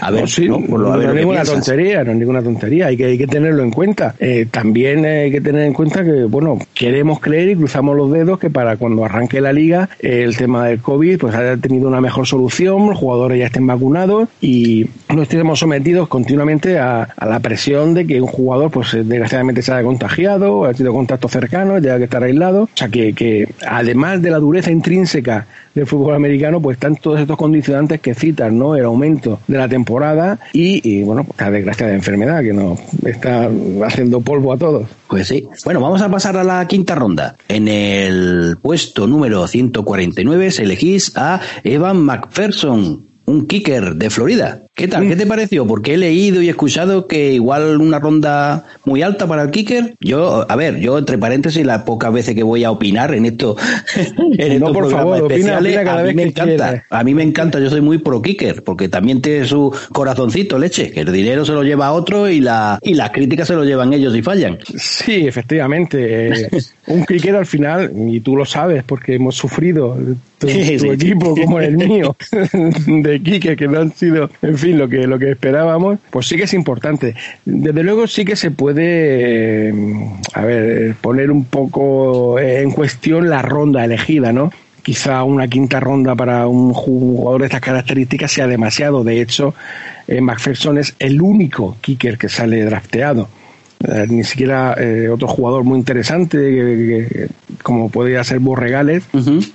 a 0.00 0.10
ver, 0.10 0.24
no, 0.48 0.58
no, 0.58 1.00
es 1.00 1.14
ninguna 1.14 1.44
tontería, 1.44 2.04
no 2.04 2.12
es 2.12 2.18
ninguna 2.18 2.42
tontería, 2.42 2.86
hay 2.86 2.96
que, 2.96 3.04
hay 3.06 3.18
que 3.18 3.26
tenerlo 3.26 3.62
en 3.62 3.70
cuenta. 3.70 4.14
Eh, 4.18 4.46
también 4.50 5.04
hay 5.04 5.30
que 5.30 5.40
tener 5.40 5.62
en 5.62 5.72
cuenta 5.72 6.04
que, 6.04 6.24
bueno, 6.24 6.58
queremos 6.74 7.20
creer 7.20 7.50
y 7.50 7.56
cruzamos 7.56 7.96
los 7.96 8.10
dedos 8.12 8.38
que 8.38 8.50
para 8.50 8.76
cuando 8.76 9.04
arranque 9.04 9.40
la 9.40 9.52
liga, 9.52 9.88
el 9.98 10.36
tema 10.36 10.66
del 10.66 10.80
COVID, 10.80 11.18
pues 11.18 11.34
haya 11.34 11.56
tenido 11.56 11.88
una 11.88 12.00
mejor 12.00 12.26
solución, 12.26 12.88
los 12.88 12.98
jugadores 12.98 13.38
ya 13.38 13.46
estén 13.46 13.66
vacunados 13.66 14.28
y 14.40 14.86
no 15.14 15.22
estemos 15.22 15.58
sometidos 15.58 16.08
continuamente 16.08 16.78
a, 16.78 17.08
la 17.24 17.40
presión 17.40 17.94
de 17.94 18.06
que 18.06 18.20
un 18.20 18.28
jugador, 18.28 18.70
pues 18.70 18.92
desgraciadamente 18.92 19.62
se 19.62 19.72
haya 19.72 19.82
contagiado, 19.82 20.64
ha 20.64 20.72
tenido 20.72 20.92
contacto 20.92 21.28
cercano, 21.28 21.80
tenga 21.80 21.98
que 21.98 22.04
estar 22.04 22.22
aislado. 22.22 22.64
O 22.64 22.68
sea, 22.74 22.88
que, 22.88 23.12
que 23.12 23.48
además 23.66 24.22
de 24.22 24.30
la 24.30 24.38
dureza 24.38 24.70
intrínseca 24.70 25.46
del 25.74 25.86
fútbol 25.86 26.14
americano, 26.14 26.60
pues 26.60 26.76
están 26.76 26.96
todos 26.96 27.20
estos 27.20 27.36
condicionantes 27.36 28.00
que 28.00 28.14
citan, 28.14 28.58
¿no? 28.58 28.76
El 28.76 28.84
aumento 28.84 29.40
de 29.46 29.58
la 29.58 29.68
temporada 29.68 30.38
y, 30.52 31.02
bueno, 31.02 31.26
la 31.38 31.50
desgracia 31.50 31.86
de 31.86 31.94
enfermedad 31.94 32.42
que 32.42 32.52
nos 32.52 32.78
está 33.04 33.50
haciendo 33.84 34.20
polvo 34.20 34.52
a 34.52 34.58
todos. 34.58 34.88
Pues 35.08 35.28
sí. 35.28 35.46
Bueno, 35.64 35.80
vamos 35.80 36.02
a 36.02 36.08
pasar 36.08 36.36
a 36.36 36.44
la 36.44 36.66
quinta 36.66 36.94
ronda. 36.94 37.36
En 37.48 37.68
el 37.68 38.56
puesto 38.60 39.06
número 39.06 39.46
149 39.46 40.50
se 40.50 40.62
elegís 40.62 41.12
a 41.16 41.40
Evan 41.62 41.98
McPherson, 42.02 43.06
un 43.26 43.46
kicker 43.46 43.94
de 43.94 44.10
Florida. 44.10 44.63
¿Qué 44.76 44.88
tal? 44.88 45.08
¿Qué 45.08 45.14
te 45.14 45.24
pareció? 45.24 45.68
Porque 45.68 45.94
he 45.94 45.96
leído 45.96 46.42
y 46.42 46.48
escuchado 46.48 47.06
que 47.06 47.32
igual 47.32 47.80
una 47.80 48.00
ronda 48.00 48.64
muy 48.84 49.02
alta 49.02 49.28
para 49.28 49.42
el 49.42 49.52
kicker. 49.52 49.94
Yo, 50.00 50.44
a 50.50 50.56
ver, 50.56 50.80
yo 50.80 50.98
entre 50.98 51.16
paréntesis, 51.16 51.64
las 51.64 51.82
pocas 51.82 52.12
veces 52.12 52.34
que 52.34 52.42
voy 52.42 52.64
a 52.64 52.72
opinar 52.72 53.14
en 53.14 53.24
esto, 53.24 53.56
en 54.36 54.58
no, 54.58 54.72
por 54.72 54.90
favor, 54.90 55.22
opina, 55.22 55.60
cada 55.84 56.00
a 56.00 56.02
vez 56.02 56.16
mí 56.16 56.22
me 56.22 56.28
encanta. 56.28 56.84
A 56.90 57.04
mí 57.04 57.14
me 57.14 57.22
encanta, 57.22 57.60
yo 57.60 57.70
soy 57.70 57.82
muy 57.82 57.98
pro 57.98 58.20
kicker, 58.20 58.64
porque 58.64 58.88
también 58.88 59.22
tiene 59.22 59.46
su 59.46 59.72
corazoncito, 59.92 60.58
leche, 60.58 60.90
que 60.90 61.02
el 61.02 61.12
dinero 61.12 61.44
se 61.44 61.52
lo 61.52 61.62
lleva 61.62 61.86
a 61.86 61.92
otro 61.92 62.28
y 62.28 62.40
la 62.40 62.80
y 62.82 62.94
las 62.94 63.10
críticas 63.10 63.46
se 63.46 63.54
lo 63.54 63.62
llevan 63.62 63.92
ellos 63.92 64.16
y 64.16 64.22
fallan. 64.22 64.58
Sí, 64.76 65.24
efectivamente. 65.24 66.30
Eh, 66.30 66.48
un 66.88 67.06
kicker 67.06 67.36
al 67.36 67.46
final, 67.46 67.92
y 68.08 68.18
tú 68.18 68.36
lo 68.36 68.44
sabes, 68.44 68.82
porque 68.82 69.14
hemos 69.14 69.36
sufrido 69.36 69.96
tu, 70.38 70.48
equipo 70.48 71.34
como 71.34 71.60
el 71.60 71.76
mío 71.76 72.16
de 72.86 73.22
Quique, 73.22 73.56
que 73.56 73.68
no 73.68 73.80
han 73.80 73.92
sido, 73.92 74.30
en 74.42 74.58
fin, 74.64 74.78
lo 74.78 74.88
que, 74.88 75.06
lo 75.06 75.18
que 75.18 75.30
esperábamos, 75.30 75.98
pues 76.10 76.26
sí 76.26 76.36
que 76.36 76.44
es 76.44 76.54
importante. 76.54 77.14
Desde 77.44 77.82
luego 77.82 78.06
sí 78.06 78.24
que 78.24 78.36
se 78.36 78.50
puede, 78.50 79.68
eh, 79.68 79.74
a 80.32 80.44
ver, 80.44 80.94
poner 81.00 81.30
un 81.30 81.44
poco 81.44 82.38
en 82.38 82.70
cuestión 82.70 83.28
la 83.28 83.42
ronda 83.42 83.84
elegida, 83.84 84.32
¿no? 84.32 84.50
Quizá 84.82 85.22
una 85.24 85.48
quinta 85.48 85.80
ronda 85.80 86.14
para 86.14 86.46
un 86.46 86.72
jugador 86.72 87.40
de 87.40 87.46
estas 87.46 87.60
características 87.60 88.32
sea 88.32 88.46
demasiado. 88.46 89.04
De 89.04 89.20
hecho, 89.20 89.54
eh, 90.08 90.20
McPherson 90.20 90.78
es 90.78 90.94
el 90.98 91.20
único 91.20 91.76
kicker 91.80 92.18
que 92.18 92.28
sale 92.28 92.64
drafteado. 92.64 93.28
Eh, 93.86 94.06
ni 94.08 94.24
siquiera 94.24 94.74
eh, 94.78 95.08
otro 95.08 95.28
jugador 95.28 95.64
muy 95.64 95.78
interesante, 95.78 97.28
como 97.62 97.90
podría 97.90 98.24
ser 98.24 98.38
Borregales, 98.38 99.04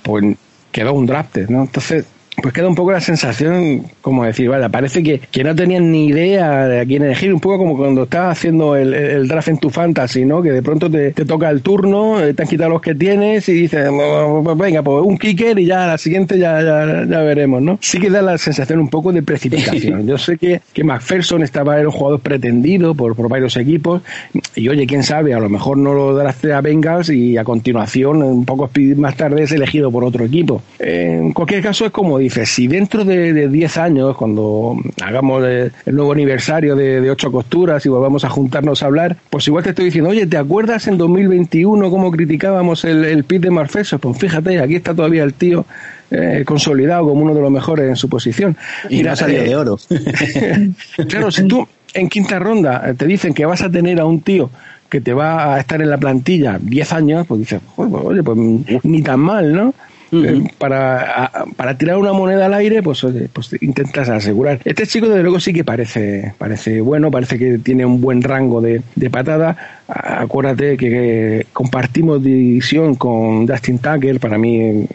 pues 0.02 0.36
quedó 0.70 0.92
un 0.92 1.06
draft, 1.06 1.36
¿no? 1.48 1.62
Entonces, 1.62 2.04
pues 2.40 2.54
queda 2.54 2.68
un 2.68 2.74
poco 2.74 2.92
la 2.92 3.00
sensación, 3.00 3.84
como 4.00 4.24
decir, 4.24 4.48
vale, 4.48 4.68
parece 4.70 5.02
que, 5.02 5.18
que 5.18 5.44
no 5.44 5.54
tenían 5.54 5.90
ni 5.90 6.06
idea 6.06 6.66
de 6.66 6.80
a 6.80 6.84
quién 6.84 7.02
elegir, 7.02 7.32
un 7.32 7.40
poco 7.40 7.58
como 7.58 7.76
cuando 7.76 8.04
estás 8.04 8.38
haciendo 8.38 8.76
el, 8.76 8.94
el 8.94 9.28
draft 9.28 9.48
en 9.48 9.58
tu 9.58 9.70
fantasy, 9.70 10.24
¿no? 10.24 10.42
Que 10.42 10.50
de 10.50 10.62
pronto 10.62 10.90
te, 10.90 11.12
te 11.12 11.24
toca 11.24 11.50
el 11.50 11.62
turno, 11.62 12.20
eh, 12.22 12.34
te 12.34 12.42
han 12.42 12.48
quitado 12.48 12.70
los 12.70 12.80
que 12.80 12.94
tienes 12.94 13.48
y 13.48 13.52
dices, 13.52 13.88
pues 14.44 14.58
venga, 14.58 14.82
pues 14.82 15.04
un 15.04 15.18
kicker 15.18 15.58
y 15.58 15.66
ya 15.66 15.86
la 15.86 15.98
siguiente 15.98 16.38
ya, 16.38 16.60
ya, 16.62 17.06
ya, 17.08 17.20
veremos, 17.22 17.62
¿no? 17.62 17.78
Sí 17.80 17.98
que 17.98 18.10
da 18.10 18.22
la 18.22 18.38
sensación 18.38 18.80
un 18.80 18.88
poco 18.88 19.12
de 19.12 19.22
precipitación. 19.22 20.06
Yo 20.06 20.18
sé 20.18 20.36
que, 20.38 20.60
que 20.72 20.84
McPherson 20.84 21.42
estaba 21.42 21.78
en 21.80 21.86
un 21.86 21.92
jugador 21.92 22.20
pretendido 22.20 22.94
por, 22.94 23.14
por 23.14 23.28
varios 23.28 23.56
equipos 23.56 24.02
y 24.54 24.68
oye, 24.68 24.86
quién 24.86 25.02
sabe, 25.02 25.34
a 25.34 25.40
lo 25.40 25.48
mejor 25.48 25.78
no 25.78 25.94
lo 25.94 26.14
draftea 26.14 26.60
Bengals 26.60 27.10
y 27.10 27.36
a 27.36 27.44
continuación, 27.44 28.22
un 28.22 28.44
poco 28.44 28.70
más 28.96 29.16
tarde 29.16 29.42
es 29.42 29.52
elegido 29.52 29.90
por 29.90 30.04
otro 30.04 30.24
equipo. 30.24 30.62
En 30.78 31.32
cualquier 31.32 31.62
caso 31.62 31.86
es 31.86 31.90
como 31.90 32.18
dice, 32.18 32.29
si 32.30 32.66
dentro 32.68 33.04
de 33.04 33.48
10 33.48 33.76
años, 33.78 34.16
cuando 34.16 34.76
hagamos 35.02 35.44
el 35.44 35.72
nuevo 35.86 36.12
aniversario 36.12 36.76
de, 36.76 37.10
Ocho 37.10 37.32
Costuras 37.32 37.84
y 37.86 37.88
volvamos 37.88 38.24
a 38.24 38.30
juntarnos 38.30 38.82
a 38.82 38.86
hablar, 38.86 39.16
pues 39.30 39.46
igual 39.48 39.64
te 39.64 39.70
estoy 39.70 39.86
diciendo, 39.86 40.10
oye, 40.10 40.26
¿te 40.26 40.36
acuerdas 40.36 40.86
en 40.86 40.96
2021 40.96 41.90
cómo 41.90 42.10
criticábamos 42.10 42.84
el, 42.84 43.04
el 43.04 43.24
pit 43.24 43.42
de 43.42 43.50
Marfeso? 43.50 43.98
Pues 43.98 44.18
fíjate, 44.18 44.60
aquí 44.60 44.76
está 44.76 44.94
todavía 44.94 45.24
el 45.24 45.34
tío 45.34 45.66
eh, 46.10 46.42
consolidado 46.44 47.04
como 47.04 47.22
uno 47.22 47.34
de 47.34 47.40
los 47.40 47.52
mejores 47.52 47.88
en 47.88 47.94
su 47.94 48.08
posición. 48.08 48.56
Y 48.88 49.02
no 49.02 49.12
ha 49.12 49.16
salido 49.16 49.44
de 49.44 49.56
oro. 49.56 49.78
claro, 51.08 51.30
si 51.30 51.46
tú 51.46 51.66
en 51.94 52.08
quinta 52.08 52.40
ronda 52.40 52.82
eh, 52.84 52.94
te 52.94 53.06
dicen 53.06 53.32
que 53.32 53.46
vas 53.46 53.62
a 53.62 53.70
tener 53.70 54.00
a 54.00 54.04
un 54.04 54.20
tío 54.20 54.50
que 54.88 55.00
te 55.00 55.12
va 55.12 55.54
a 55.54 55.60
estar 55.60 55.80
en 55.80 55.88
la 55.88 55.98
plantilla 55.98 56.58
10 56.60 56.92
años, 56.92 57.26
pues 57.28 57.40
dices, 57.40 57.60
oye, 57.76 58.24
pues 58.24 58.38
ni 58.82 59.02
tan 59.02 59.20
mal, 59.20 59.54
¿no? 59.54 59.72
Eh, 60.12 60.42
para, 60.58 61.30
para 61.56 61.78
tirar 61.78 61.96
una 61.96 62.12
moneda 62.12 62.46
al 62.46 62.54
aire, 62.54 62.82
pues, 62.82 63.06
pues 63.32 63.56
intentas 63.60 64.08
asegurar. 64.08 64.60
Este 64.64 64.86
chico, 64.86 65.08
desde 65.08 65.22
luego, 65.22 65.38
sí 65.38 65.52
que 65.52 65.64
parece, 65.64 66.34
parece 66.36 66.80
bueno, 66.80 67.10
parece 67.10 67.38
que 67.38 67.58
tiene 67.58 67.86
un 67.86 68.00
buen 68.00 68.22
rango 68.22 68.60
de, 68.60 68.82
de 68.96 69.10
patada. 69.10 69.56
Acuérdate 69.86 70.76
que, 70.76 71.46
compartimos 71.52 72.22
división 72.22 72.94
con 72.94 73.46
Dustin 73.46 73.78
Tucker, 73.78 74.18
para 74.20 74.38
mí 74.38 74.86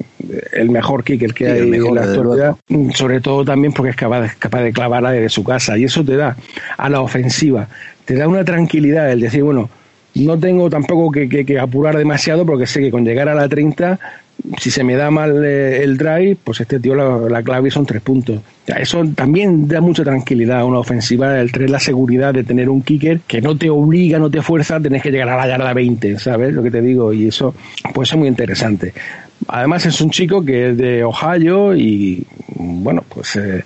el 0.54 0.70
mejor 0.70 1.04
kicker 1.04 1.34
que 1.34 1.48
hay 1.48 1.60
en 1.60 1.96
la 1.96 2.04
actualidad, 2.04 2.56
sobre 2.94 3.22
todo 3.22 3.46
también 3.46 3.74
porque 3.74 3.92
es 3.92 3.96
capaz, 3.96 4.36
capaz 4.38 4.62
de 4.62 4.74
clavarla 4.74 5.12
desde 5.12 5.30
su 5.30 5.44
casa, 5.44 5.78
y 5.78 5.84
eso 5.84 6.04
te 6.04 6.16
da 6.16 6.36
a 6.78 6.90
la 6.90 7.02
ofensiva, 7.02 7.68
te 8.06 8.16
da 8.16 8.28
una 8.28 8.44
tranquilidad 8.44 9.12
el 9.12 9.20
decir, 9.20 9.44
bueno, 9.44 9.70
no 10.16 10.40
tengo 10.40 10.70
tampoco 10.70 11.12
que, 11.12 11.28
que, 11.28 11.46
que, 11.46 11.60
apurar 11.60 11.98
demasiado 11.98 12.46
porque 12.46 12.66
sé 12.66 12.80
que 12.80 12.90
con 12.90 13.04
llegar 13.04 13.28
a 13.28 13.36
la 13.36 13.50
30 13.50 14.00
si 14.60 14.72
se 14.72 14.84
me 14.84 14.96
da 14.96 15.12
mal 15.12 15.44
eh, 15.44 15.84
el 15.84 15.98
drive, 15.98 16.38
pues 16.44 16.62
este 16.62 16.80
tío 16.80 16.96
la, 16.96 17.44
clave 17.44 17.72
son 17.72 17.86
tres 17.86 18.02
puntos. 18.02 18.42
Eso 18.66 19.04
también 19.16 19.68
da 19.68 19.82
mucha 19.82 20.04
tranquilidad 20.04 20.60
a 20.60 20.66
una 20.66 20.80
ofensiva, 20.80 21.40
el 21.40 21.52
tener 21.52 21.70
la 21.70 21.80
seguridad 21.80 22.34
de 22.34 22.44
tener 22.44 22.70
un 22.70 22.82
kicker 22.82 23.22
que 23.22 23.42
no 23.42 23.58
te 23.58 23.70
obliga, 23.70 24.20
no 24.20 24.30
te 24.30 24.42
fuerza, 24.42 24.80
tenés 24.80 25.02
que 25.02 25.12
llegar 25.12 25.30
a 25.30 25.38
la 25.38 25.48
yarda 25.48 25.74
20, 25.74 26.20
¿sabes 26.20 26.54
lo 26.54 26.64
que 26.64 26.72
te 26.72 26.82
digo? 26.82 27.14
Y 27.14 27.28
eso 27.28 27.54
puede 27.94 28.08
ser 28.08 28.18
muy 28.18 28.28
interesante. 28.28 28.94
Además 29.48 29.86
es 29.86 30.00
un 30.02 30.10
chico 30.10 30.44
que 30.44 30.70
es 30.70 30.78
de 30.78 31.04
Ohio 31.04 31.76
y 31.76 32.26
bueno, 32.56 33.04
pues 33.08 33.36
eh, 33.36 33.64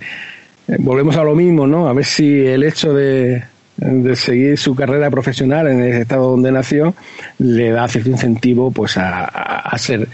volvemos 0.80 1.16
a 1.16 1.24
lo 1.24 1.36
mismo, 1.36 1.68
¿no? 1.68 1.88
A 1.88 1.94
ver 1.94 2.06
si 2.06 2.46
el 2.46 2.64
hecho 2.64 2.94
de, 2.94 3.44
de 3.78 4.16
seguir 4.16 4.58
su 4.58 4.76
carrera 4.76 5.10
profesional 5.10 5.68
en 5.68 5.82
el 5.82 6.02
estado 6.02 6.32
donde 6.32 6.52
nació 6.52 6.94
le 7.38 7.70
da 7.70 7.88
cierto 7.88 8.10
incentivo 8.10 8.72
pues 8.72 8.98
a, 8.98 9.26
a 9.26 9.78
ser 9.78 10.08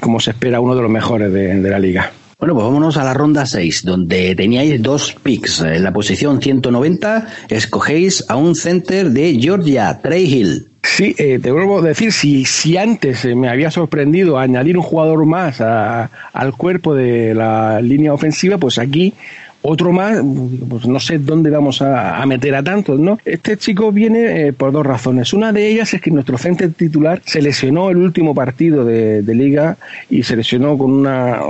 como 0.00 0.20
se 0.20 0.30
espera, 0.30 0.60
uno 0.60 0.74
de 0.74 0.82
los 0.82 0.90
mejores 0.90 1.32
de, 1.32 1.54
la 1.54 1.78
liga. 1.78 2.12
Bueno, 2.38 2.54
pues 2.54 2.66
vámonos 2.66 2.96
a 2.96 3.04
la 3.04 3.14
ronda 3.14 3.46
6, 3.46 3.84
donde 3.84 4.34
teníais 4.34 4.80
dos 4.80 5.14
picks. 5.22 5.60
En 5.60 5.82
la 5.82 5.92
posición 5.92 6.40
190 6.40 7.26
escogéis 7.48 8.24
a 8.28 8.36
un 8.36 8.54
center 8.54 9.10
de 9.10 9.38
Georgia, 9.40 9.98
Trey 10.00 10.32
Hill. 10.32 10.68
Sí, 10.82 11.14
eh, 11.18 11.40
te 11.42 11.50
vuelvo 11.50 11.80
a 11.80 11.82
decir, 11.82 12.12
si, 12.12 12.44
si 12.44 12.76
antes 12.76 13.24
me 13.24 13.48
había 13.48 13.70
sorprendido 13.70 14.38
añadir 14.38 14.76
un 14.76 14.84
jugador 14.84 15.26
más 15.26 15.60
al 15.60 16.56
cuerpo 16.56 16.94
de 16.94 17.34
la 17.34 17.80
línea 17.80 18.12
ofensiva, 18.12 18.56
pues 18.58 18.78
aquí 18.78 19.14
otro 19.62 19.92
más, 19.92 20.20
pues 20.68 20.86
no 20.86 21.00
sé 21.00 21.18
dónde 21.18 21.50
vamos 21.50 21.82
a, 21.82 22.24
meter 22.26 22.54
a 22.54 22.62
tantos, 22.62 23.00
¿no? 23.00 23.18
Este 23.24 23.56
chico 23.56 23.90
viene 23.90 24.48
eh, 24.48 24.52
por 24.52 24.72
dos 24.72 24.86
razones. 24.86 25.32
Una 25.32 25.52
de 25.52 25.68
ellas 25.68 25.92
es 25.94 26.00
que 26.00 26.10
nuestro 26.10 26.38
centro 26.38 26.68
titular 26.70 27.20
se 27.24 27.42
lesionó 27.42 27.90
el 27.90 27.96
último 27.96 28.34
partido 28.34 28.84
de, 28.84 29.22
liga 29.28 29.76
y 30.10 30.22
se 30.22 30.36
lesionó 30.36 30.76
con 30.76 30.90
una... 30.90 31.40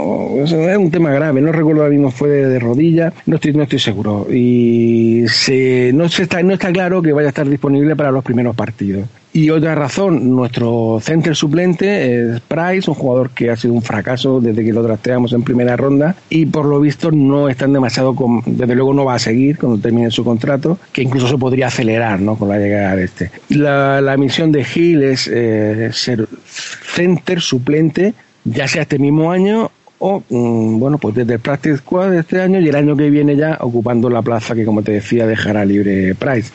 Es 0.43 0.53
un 0.53 0.91
tema 0.91 1.11
grave, 1.11 1.41
no 1.41 1.53
recuerdo 1.53 1.83
ahora 1.83 1.93
mismo 1.93 2.11
fue 2.11 2.29
de, 2.29 2.59
rodilla, 2.59 3.13
no 3.27 3.37
estoy, 3.37 3.55
no 3.55 3.63
estoy 3.63 3.79
seguro. 3.79 4.27
Y 4.31 5.25
se, 5.29 5.93
no, 5.95 6.09
se 6.09 6.25
está, 6.25 6.43
no 6.43 6.53
está 6.53 6.73
claro 6.73 7.01
que 7.01 7.13
vaya 7.13 7.29
a 7.29 7.31
estar 7.31 7.49
disponible 7.49 7.97
para 7.97 8.11
los 8.11 8.25
primeros 8.25 8.55
partidos. 8.55 9.09
Y 9.39 9.51
otra 9.51 9.77
razón, 9.77 10.35
nuestro 10.35 10.99
center 11.01 11.37
suplente 11.37 12.35
es 12.35 12.41
Price, 12.41 12.91
un 12.91 12.97
jugador 12.97 13.31
que 13.31 13.53
ha 13.53 13.57
sido 13.57 13.73
un 13.73 13.83
fracaso 13.83 14.41
desde 14.41 14.65
que 14.65 14.73
lo 14.73 14.85
trasteamos 14.85 15.33
en 15.33 15.45
primera 15.45 15.77
ronda 15.77 16.17
y 16.29 16.45
por 16.45 16.65
lo 16.65 16.81
visto 16.81 17.13
no 17.13 17.49
están 17.49 17.73
demasiado, 17.73 18.17
desde 18.47 18.75
luego 18.75 18.93
no 18.95 19.05
va 19.05 19.15
a 19.15 19.19
seguir 19.21 19.57
cuando 19.57 19.79
termine 19.79 20.11
su 20.11 20.25
contrato, 20.25 20.77
que 20.91 21.03
incluso 21.03 21.29
se 21.29 21.39
podría 21.39 21.69
acelerar 21.69 22.19
¿no? 22.19 22.35
con 22.35 22.49
la 22.49 22.59
llegada 22.59 22.97
de 22.97 23.05
este. 23.05 23.31
La, 23.51 24.01
la 24.01 24.17
misión 24.17 24.51
de 24.51 24.67
Hill 24.75 25.05
es 25.05 25.31
eh, 25.33 25.91
ser 25.93 26.27
center 26.45 27.41
suplente, 27.41 28.15
ya 28.43 28.67
sea 28.67 28.83
este 28.83 28.99
mismo 28.99 29.31
año 29.31 29.71
o 30.01 30.21
mm, 30.29 30.81
bueno 30.81 30.99
pues 30.99 31.15
desde 31.15 31.35
el 31.35 31.41
Practice 31.41 31.77
Squad 31.77 32.11
de 32.11 32.19
este 32.21 32.41
año 32.41 32.59
y 32.59 32.69
el 32.69 32.75
año 32.75 32.97
que 32.97 33.09
viene 33.09 33.37
ya 33.37 33.57
ocupando 33.61 34.11
la 34.11 34.23
plaza 34.23 34.57
que 34.57 34.65
como 34.65 34.83
te 34.83 34.91
decía 34.91 35.29
dejará 35.29 35.65
libre 35.65 36.17
Price 36.17 36.51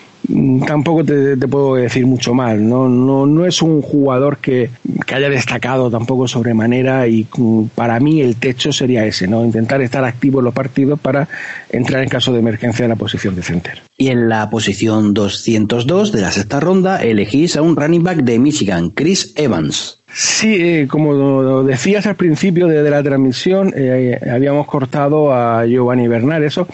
tampoco 0.65 1.03
te, 1.03 1.35
puedo 1.47 1.75
decir 1.75 2.05
mucho 2.05 2.33
más 2.33 2.57
no 2.57 2.87
no 2.87 3.25
no 3.25 3.45
es 3.45 3.61
un 3.61 3.81
jugador 3.81 4.37
que, 4.37 4.69
que, 5.05 5.15
haya 5.15 5.29
destacado 5.29 5.91
tampoco 5.91 6.27
sobremanera 6.27 7.07
y 7.07 7.27
mm, 7.35 7.65
para 7.75 7.99
mí 7.99 8.21
el 8.21 8.37
techo 8.37 8.71
sería 8.71 9.05
ese 9.05 9.27
no 9.27 9.43
intentar 9.43 9.81
estar 9.81 10.03
activo 10.05 10.39
en 10.39 10.45
los 10.45 10.53
partidos 10.53 10.99
para 10.99 11.27
entrar 11.69 12.03
en 12.03 12.09
caso 12.09 12.31
de 12.31 12.39
emergencia 12.39 12.83
en 12.83 12.89
la 12.89 12.95
posición 12.95 13.35
de 13.35 13.43
center. 13.43 13.81
Y 13.97 14.07
en 14.09 14.29
la 14.29 14.49
posición 14.49 15.13
202 15.13 16.11
de 16.11 16.21
la 16.21 16.31
sexta 16.31 16.59
ronda 16.59 17.03
elegís 17.03 17.57
a 17.57 17.61
un 17.61 17.75
running 17.75 18.03
back 18.03 18.17
de 18.19 18.39
Michigan 18.39 18.89
Chris 18.89 19.33
Evans 19.35 20.02
Sí, 20.15 20.57
eh, 20.59 20.87
como 20.87 21.63
decías 21.63 22.05
al 22.05 22.15
principio 22.15 22.67
de, 22.67 22.87
la 22.87 23.01
transmisión, 23.01 23.73
eh, 23.75 24.19
habíamos 24.31 24.67
cortado 24.67 25.33
a 25.33 25.65
Giovanni 25.65 26.07
Bernal. 26.07 26.43
Eso 26.43 26.67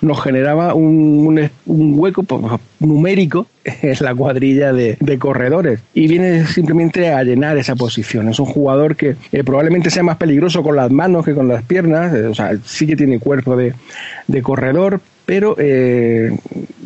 nos 0.00 0.22
generaba 0.22 0.72
un, 0.72 1.50
hueco 1.66 2.22
pues, 2.22 2.42
numérico 2.80 3.48
en 3.64 3.96
la 4.00 4.14
cuadrilla 4.14 4.72
de, 4.72 5.18
corredores 5.18 5.80
y 5.92 6.08
viene 6.08 6.46
simplemente 6.46 7.12
a 7.12 7.22
llenar 7.22 7.58
esa 7.58 7.76
posición. 7.76 8.30
Es 8.30 8.38
un 8.38 8.46
jugador 8.46 8.96
que 8.96 9.16
eh, 9.30 9.44
probablemente 9.44 9.90
sea 9.90 10.02
más 10.02 10.16
peligroso 10.16 10.62
con 10.62 10.76
las 10.76 10.90
manos 10.90 11.24
que 11.26 11.34
con 11.34 11.48
las 11.48 11.64
piernas, 11.64 12.14
o 12.14 12.34
sea, 12.34 12.56
sí 12.64 12.86
que 12.86 12.96
tiene 12.96 13.18
cuerpo 13.18 13.56
de, 13.56 13.74
de 14.26 14.42
corredor, 14.42 15.02
pero 15.26 15.56
eh, 15.58 16.34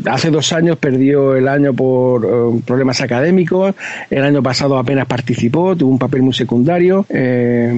hace 0.06 0.30
dos 0.30 0.52
años 0.52 0.78
perdió 0.78 1.34
el 1.34 1.48
año 1.48 1.74
por 1.74 2.24
eh, 2.24 2.60
problemas 2.66 3.00
académicos, 3.00 3.74
el 4.10 4.22
año 4.22 4.42
pasado 4.42 4.78
apenas 4.78 5.06
participó, 5.06 5.76
tuvo 5.76 5.90
un 5.90 5.98
papel 5.98 6.22
muy 6.22 6.34
secundario. 6.34 7.06
Eh, 7.08 7.72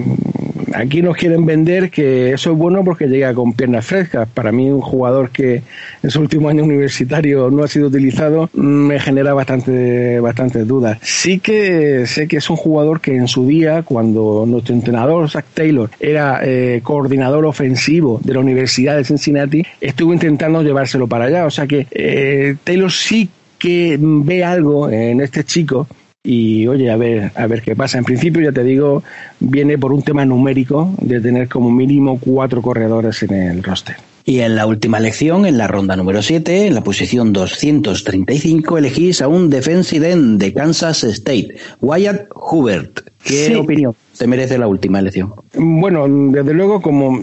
aquí 0.74 1.02
nos 1.02 1.16
quieren 1.16 1.44
vender 1.46 1.90
que 1.90 2.32
eso 2.32 2.52
es 2.52 2.58
bueno 2.58 2.84
porque 2.84 3.06
llega 3.06 3.34
con 3.34 3.52
piernas 3.52 3.86
frescas. 3.86 4.28
Para 4.28 4.52
mí 4.52 4.70
un 4.70 4.80
jugador 4.80 5.30
que 5.30 5.62
en 6.02 6.10
su 6.10 6.20
último 6.20 6.48
año 6.48 6.64
universitario 6.64 7.50
no 7.50 7.64
ha 7.64 7.68
sido 7.68 7.88
utilizado 7.88 8.50
me 8.52 8.98
genera 9.00 9.34
bastante, 9.34 10.20
bastantes 10.20 10.66
dudas. 10.66 10.98
Sí 11.02 11.40
que 11.40 12.06
sé 12.06 12.28
que 12.28 12.38
es 12.38 12.50
un 12.50 12.56
jugador 12.56 13.00
que 13.00 13.16
en 13.16 13.28
su 13.28 13.46
día, 13.46 13.82
cuando 13.82 14.44
nuestro 14.46 14.74
entrenador 14.74 15.28
Zach 15.30 15.46
Taylor 15.54 15.90
era 16.00 16.40
eh, 16.42 16.80
coordinador 16.82 17.44
ofensivo 17.46 18.20
de 18.22 18.34
la 18.34 18.40
Universidad 18.40 18.96
de 18.96 19.04
Cincinnati, 19.04 19.64
estuvo 19.80 20.12
intentando 20.12 20.62
llevárselo 20.62 21.06
para 21.06 21.26
allá. 21.26 21.46
O 21.46 21.50
sea 21.50 21.66
que 21.66 21.86
eh, 21.90 22.56
Taylor 22.64 22.90
sí 22.90 23.28
que 23.58 23.96
ve 24.00 24.44
algo 24.44 24.90
en 24.90 25.20
este 25.20 25.44
chico 25.44 25.86
y 26.24 26.68
oye, 26.68 26.88
a 26.90 26.96
ver, 26.96 27.32
a 27.34 27.46
ver 27.48 27.62
qué 27.62 27.74
pasa. 27.74 27.98
En 27.98 28.04
principio, 28.04 28.42
ya 28.42 28.52
te 28.52 28.62
digo, 28.62 29.02
viene 29.40 29.76
por 29.76 29.92
un 29.92 30.02
tema 30.02 30.24
numérico 30.24 30.94
de 31.00 31.20
tener 31.20 31.48
como 31.48 31.70
mínimo 31.70 32.18
cuatro 32.20 32.62
corredores 32.62 33.22
en 33.24 33.34
el 33.34 33.62
roster. 33.62 33.96
Y 34.24 34.38
en 34.38 34.54
la 34.54 34.66
última 34.66 34.98
elección, 34.98 35.46
en 35.46 35.58
la 35.58 35.66
ronda 35.66 35.96
número 35.96 36.22
7, 36.22 36.68
en 36.68 36.76
la 36.76 36.84
posición 36.84 37.32
235, 37.32 38.78
elegís 38.78 39.20
a 39.20 39.26
un 39.26 39.50
defensive 39.50 40.12
end 40.12 40.40
de 40.40 40.52
Kansas 40.52 41.02
State, 41.02 41.56
Wyatt 41.80 42.28
Hubert. 42.32 43.00
¿Qué 43.24 43.56
opinión 43.56 43.96
te 44.16 44.28
merece 44.28 44.58
la 44.58 44.68
última 44.68 45.00
elección? 45.00 45.32
Bueno, 45.54 46.06
desde 46.08 46.54
luego, 46.54 46.80
como, 46.80 47.20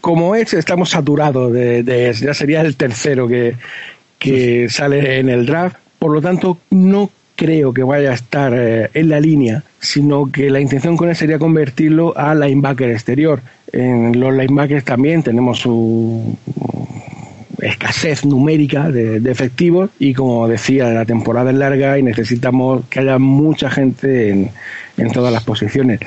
como 0.00 0.34
es, 0.34 0.54
estamos 0.54 0.90
saturados 0.90 1.52
de, 1.52 1.84
de 1.84 2.12
ya 2.12 2.34
sería 2.34 2.62
el 2.62 2.74
tercero 2.74 3.28
que, 3.28 3.54
que 4.18 4.68
sale 4.68 5.20
en 5.20 5.28
el 5.28 5.46
draft. 5.46 5.76
Por 6.00 6.12
lo 6.12 6.20
tanto, 6.20 6.58
no 6.70 7.10
creo 7.36 7.72
que 7.72 7.84
vaya 7.84 8.10
a 8.10 8.14
estar 8.14 8.52
eh, 8.54 8.90
en 8.94 9.10
la 9.10 9.20
línea, 9.20 9.62
sino 9.78 10.32
que 10.32 10.50
la 10.50 10.60
intención 10.60 10.96
con 10.96 11.08
él 11.08 11.14
sería 11.14 11.38
convertirlo 11.38 12.16
a 12.16 12.34
linebacker 12.34 12.90
exterior. 12.90 13.40
En 13.72 14.18
los 14.18 14.34
linebackers 14.34 14.84
también 14.84 15.22
tenemos 15.22 15.60
su 15.60 16.36
escasez 17.60 18.24
numérica 18.24 18.90
de, 18.90 19.16
efectivos 19.30 19.90
y 19.98 20.12
como 20.14 20.48
decía, 20.48 20.88
la 20.90 21.04
temporada 21.04 21.50
es 21.50 21.56
larga 21.56 21.98
y 21.98 22.02
necesitamos 22.02 22.84
que 22.90 23.00
haya 23.00 23.18
mucha 23.18 23.70
gente 23.70 24.30
en, 24.96 25.12
todas 25.12 25.32
las 25.32 25.44
posiciones. 25.44 26.00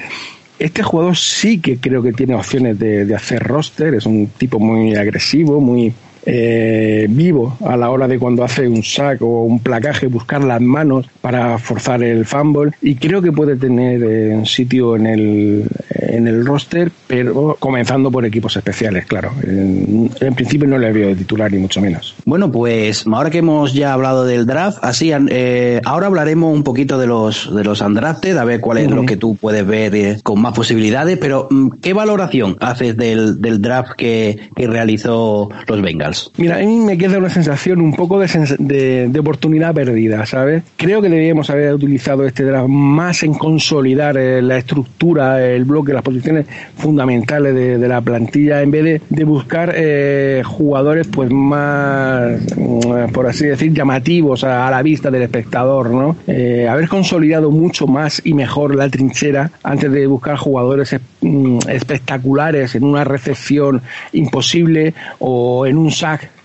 Este 0.57 0.83
jugador 0.83 1.15
sí 1.15 1.59
que 1.59 1.77
creo 1.77 2.03
que 2.03 2.11
tiene 2.11 2.35
opciones 2.35 2.77
de 2.79 3.15
hacer 3.15 3.41
roster, 3.41 3.93
es 3.93 4.05
un 4.05 4.27
tipo 4.37 4.59
muy 4.59 4.95
agresivo, 4.95 5.61
muy, 5.61 5.93
eh, 6.25 7.07
vivo 7.09 7.57
a 7.65 7.77
la 7.77 7.89
hora 7.89 8.07
de 8.07 8.19
cuando 8.19 8.43
hace 8.43 8.67
un 8.67 8.83
sack 8.83 9.21
o 9.21 9.43
un 9.43 9.59
placaje, 9.59 10.07
buscar 10.07 10.43
las 10.43 10.61
manos 10.61 11.07
para 11.21 11.57
forzar 11.57 12.03
el 12.03 12.25
fumble 12.25 12.71
y 12.81 12.95
creo 12.95 13.21
que 13.21 13.31
puede 13.31 13.55
tener 13.55 14.01
eh, 14.03 14.41
sitio 14.45 14.95
en 14.95 15.07
el, 15.07 15.65
en 15.89 16.27
el 16.27 16.45
roster, 16.45 16.91
pero 17.07 17.57
comenzando 17.59 18.11
por 18.11 18.25
equipos 18.25 18.55
especiales, 18.57 19.05
claro. 19.05 19.31
En, 19.43 20.09
principio 20.35 20.67
no 20.67 20.77
le 20.77 20.91
veo 20.91 21.09
de 21.09 21.15
titular 21.15 21.51
ni 21.51 21.57
mucho 21.57 21.81
menos. 21.81 22.15
Bueno, 22.25 22.51
pues 22.51 23.05
ahora 23.07 23.29
que 23.29 23.39
hemos 23.39 23.73
ya 23.73 23.93
hablado 23.93 24.25
del 24.25 24.45
draft, 24.45 24.77
así 24.81 25.11
eh, 25.13 25.81
ahora 25.83 26.07
hablaremos 26.07 26.53
un 26.53 26.63
poquito 26.63 26.97
de 26.97 27.07
los 27.07 27.53
de 27.53 27.63
los 27.63 27.81
undrafted, 27.81 28.37
a 28.37 28.45
ver 28.45 28.61
cuál 28.61 28.77
es 28.77 28.89
lo 28.89 29.05
que 29.05 29.17
tú 29.17 29.35
puedes 29.35 29.65
ver 29.65 30.21
con 30.23 30.41
más 30.41 30.53
posibilidades, 30.53 31.17
pero 31.17 31.47
mm, 31.49 31.79
¿qué 31.81 31.93
valoración 31.93 32.57
haces 32.59 32.95
del, 32.95 33.41
del 33.41 33.61
draft 33.61 33.91
que, 33.97 34.49
que 34.55 34.67
realizó 34.67 35.49
los 35.67 35.81
Bengals? 35.81 36.08
Mira, 36.37 36.57
a 36.57 36.59
mí 36.59 36.79
me 36.79 36.97
queda 36.97 37.17
una 37.17 37.29
sensación 37.29 37.81
un 37.81 37.93
poco 37.93 38.19
de, 38.19 39.11
oportunidad 39.19 39.73
perdida, 39.73 40.25
¿sabes? 40.25 40.63
Creo 40.77 41.01
que 41.01 41.09
deberíamos 41.09 41.49
haber 41.49 41.73
utilizado 41.73 42.25
este 42.25 42.43
draft 42.43 42.69
más 42.69 43.23
en 43.23 43.33
consolidar 43.33 44.17
eh, 44.17 44.41
la 44.41 44.57
estructura, 44.57 45.45
el 45.45 45.65
bloque, 45.65 45.93
las 45.93 46.01
posiciones 46.01 46.45
fundamentales 46.77 47.53
de, 47.55 47.87
la 47.89 48.01
plantilla, 48.01 48.61
en 48.61 48.71
vez 48.71 49.01
de, 49.09 49.23
buscar 49.23 49.73
eh, 49.75 50.41
jugadores 50.45 51.07
pues 51.07 51.31
más, 51.31 52.39
mm, 52.55 53.11
por 53.11 53.27
así 53.27 53.45
decir, 53.45 53.73
llamativos 53.73 54.43
a, 54.43 54.69
la 54.69 54.81
vista 54.81 55.11
del 55.11 55.23
espectador, 55.23 55.91
¿no? 55.91 56.15
Eh, 56.27 56.67
haber 56.69 56.87
consolidado 56.87 57.51
mucho 57.51 57.87
más 57.87 58.21
y 58.23 58.33
mejor 58.33 58.75
la 58.75 58.89
trinchera 58.89 59.51
antes 59.63 59.91
de 59.91 60.07
buscar 60.07 60.37
jugadores 60.37 60.95
mm, 61.21 61.59
espectaculares 61.69 62.75
en 62.75 62.83
una 62.83 63.03
recepción 63.03 63.81
imposible 64.13 64.93
o 65.19 65.65
en 65.65 65.77
un 65.77 65.91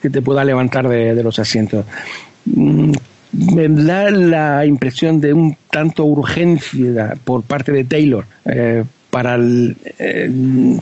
que 0.01 0.11
te 0.11 0.23
pueda 0.23 0.45
levantar 0.45 0.89
de, 0.89 1.23
los 1.23 1.39
asientos. 1.39 1.85
Mm, 2.47 2.93
me 3.33 3.69
da 3.69 4.11
la 4.11 4.67
impresión 4.67 5.21
de 5.21 5.33
un 5.33 5.57
tanto 5.71 6.05
urgencia 6.05 7.17
por 7.25 7.43
parte 7.43 7.73
de 7.73 7.85
Taylor 7.85 8.25
eh, 8.45 8.85
para 9.11 9.37
eh, 9.39 10.31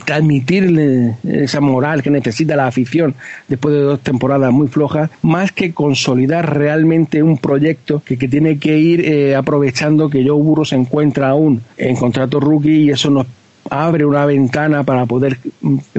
transmitirle 0.05 1.17
esa 1.23 1.61
moral 1.61 2.01
que 2.01 2.09
necesita 2.09 2.55
la 2.55 2.65
afición 2.65 3.13
después 3.47 3.75
de 3.75 3.81
dos 3.81 3.99
temporadas 3.99 4.51
muy 4.51 4.67
flojas, 4.67 5.11
más 5.21 5.51
que 5.51 5.71
consolidar 5.71 6.57
realmente 6.57 7.21
un 7.21 7.37
proyecto 7.37 8.01
que, 8.03 8.17
tiene 8.17 8.57
que 8.57 8.79
ir 8.79 9.01
eh, 9.01 9.35
aprovechando 9.35 10.09
que 10.09 10.27
Joe 10.27 10.41
Burrow 10.41 10.65
se 10.65 10.75
encuentra 10.75 11.29
aún 11.29 11.61
en 11.77 11.95
contrato 11.95 12.39
rookie 12.39 12.85
y 12.85 12.89
eso 12.89 13.11
nos 13.11 13.27
abre 13.69 14.05
una 14.05 14.25
ventana 14.25 14.83
para 14.83 15.05
poder 15.05 15.37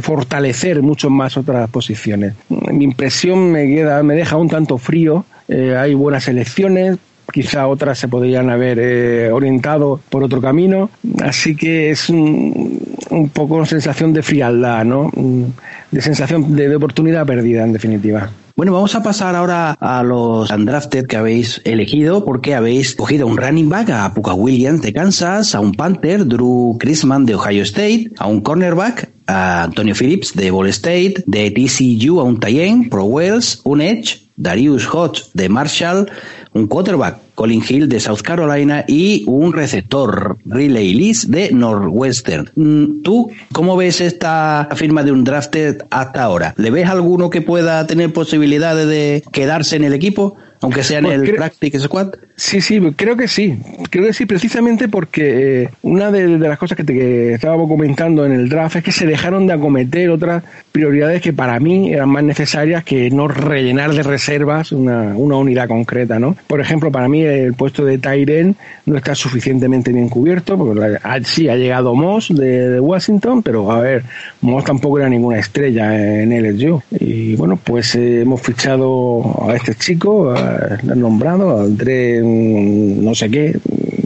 fortalecer 0.01 0.83
mucho 0.83 1.11
más 1.11 1.37
otras 1.37 1.69
posiciones. 1.71 2.35
Mi 2.49 2.85
impresión 2.85 3.51
me 3.53 3.67
queda, 3.67 4.03
me 4.03 4.15
deja 4.15 4.37
un 4.37 4.49
tanto 4.49 4.79
frío. 4.79 5.25
Eh, 5.49 5.77
hay 5.77 5.95
buenas 5.95 6.27
elecciones, 6.29 6.99
quizá 7.33 7.67
otras 7.67 7.99
se 7.99 8.09
podrían 8.09 8.49
haber 8.49 8.79
eh, 8.81 9.31
orientado 9.31 10.01
por 10.09 10.23
otro 10.23 10.41
camino, 10.41 10.91
así 11.23 11.55
que 11.55 11.91
es 11.91 12.09
un, 12.09 12.81
un, 13.11 13.29
poco 13.29 13.65
sensación 13.67 14.13
de 14.15 14.23
frialdad, 14.23 14.85
¿no? 14.85 15.11
Mm, 15.15 15.45
de 15.91 16.01
sensación 16.01 16.57
de 16.57 16.75
oportunidad 16.75 17.27
perdida, 17.27 17.65
en 17.65 17.73
definitiva. 17.75 18.31
Bueno, 18.57 18.73
vamos 18.73 18.95
a 18.95 19.03
pasar 19.03 19.35
ahora 19.35 19.73
a 19.73 20.05
los 20.05 20.49
undrafted 20.49 21.07
que 21.09 21.17
habéis 21.17 21.61
elegido, 21.65 22.25
porque 22.25 22.55
habéis 22.55 22.95
cogido 22.95 23.27
un 23.27 23.37
running 23.37 23.69
back 23.69 23.91
a 23.91 24.15
Puka 24.15 24.33
Williams 24.33 24.81
de 24.81 24.93
Kansas, 24.93 25.57
a 25.57 25.61
un 25.61 25.73
Panther, 25.73 26.25
Drew 26.25 26.77
Chrisman 26.79 27.27
de 27.27 27.35
Ohio 27.35 27.65
State, 27.65 28.13
a 28.17 28.29
un 28.29 28.43
cornerback, 28.43 29.11
a 29.27 29.65
Antonio 29.65 29.97
Phillips 29.97 30.37
de 30.37 30.53
Ball 30.53 30.69
State, 30.69 31.25
de 31.27 31.51
TCU 31.51 32.21
a 32.21 32.23
un 32.23 32.39
Tayen, 32.39 32.89
Pro 32.89 33.07
Wells, 33.07 33.61
un 33.65 33.81
Edge, 33.81 34.21
Darius 34.37 34.87
Hodge 34.87 35.25
de 35.35 35.49
Marshall, 35.49 36.09
un 36.55 36.69
quarterback, 36.69 37.19
Colin 37.35 37.63
Hill 37.69 37.89
de 37.89 38.01
South 38.01 38.21
Carolina 38.23 38.85
y 38.87 39.25
un 39.27 39.53
receptor, 39.53 40.39
Riley 40.47 40.95
Lees 40.95 41.31
de 41.31 41.51
Northwestern. 41.53 42.51
Mm, 42.55 43.03
¿Tú 43.03 43.31
cómo 43.53 43.77
ves 43.77 44.01
esta 44.01 44.69
firma 44.77 45.03
de 45.03 45.13
un 45.13 45.25
drafted 45.25 45.83
hasta 45.91 46.23
ahora? 46.23 46.55
¿Le 46.57 46.71
ves 46.71 46.89
alguno 46.89 47.29
que 47.29 47.43
pueda 47.43 47.87
tener 47.87 48.13
posibilidades 48.13 48.89
de 48.89 49.25
quedarse 49.33 49.77
en 49.77 49.85
el 49.85 49.95
equipo? 49.95 50.37
Aunque 50.61 50.83
sea 50.83 51.01
en 51.01 51.05
pues 51.05 51.21
el 51.21 51.35
Practice 51.35 51.81
Squad. 51.81 52.15
Sí, 52.37 52.61
sí, 52.61 52.81
creo 52.97 53.17
que 53.17 53.29
sí. 53.29 53.57
Creo 53.91 54.07
que 54.07 54.13
sí, 54.13 54.27
precisamente 54.27 54.89
porque 54.89 55.63
eh, 55.63 55.69
una 55.83 56.11
de, 56.11 56.37
las 56.37 56.59
cosas 56.59 56.77
que 56.77 56.83
te 56.83 57.33
estábamos 57.33 57.69
comentando 57.69 58.27
en 58.27 58.33
el 58.33 58.49
draft 58.49 58.77
es 58.77 58.83
que 58.83 58.91
se 58.91 59.07
dejaron 59.07 59.47
de 59.47 59.53
acometer 59.53 60.11
otras 60.11 60.43
prioridades 60.73 61.23
que 61.23 61.33
para 61.33 61.61
mí 61.61 61.93
eran 61.93 62.09
más 62.09 62.25
necesarias 62.25 62.83
que 62.83 63.09
no 63.11 63.29
rellenar 63.29 63.93
de 63.93 64.03
reservas 64.03 64.73
una, 64.73 65.17
una 65.17 65.37
unidad 65.37 65.69
concreta, 65.69 66.19
¿no? 66.19 66.37
Por 66.49 66.61
ejemplo, 66.61 66.91
para 66.91 67.09
mí 67.09 67.23
el 67.23 67.55
puesto 67.55 67.85
de 67.85 67.99
Tyren 67.99 68.57
no 68.87 68.97
está 68.97 69.15
suficientemente 69.15 69.93
bien 69.93 70.09
cubierto, 70.09 70.59
porque 70.59 70.99
sí 71.23 71.49
ha 71.49 71.55
llegado 71.55 71.95
Moss 71.95 72.35
de, 72.35 72.81
Washington, 72.81 73.45
pero 73.45 73.71
a 73.71 73.81
ver, 73.81 74.03
Moss 74.41 74.65
tampoco 74.65 74.99
era 74.99 75.09
ninguna 75.09 75.39
estrella 75.39 76.21
en 76.21 76.33
LSU. 76.33 76.83
Y 76.99 77.37
bueno, 77.37 77.57
pues 77.63 77.95
eh, 77.95 78.23
hemos 78.23 78.43
fichado 78.43 79.49
a 79.49 79.55
este 79.55 79.77
chico, 79.77 80.35
lo 80.83 80.93
han 80.93 81.01
nombrado, 81.01 81.61
André 81.61 82.24
no 82.25 83.15
sé 83.15 83.31
qué, 83.31 83.57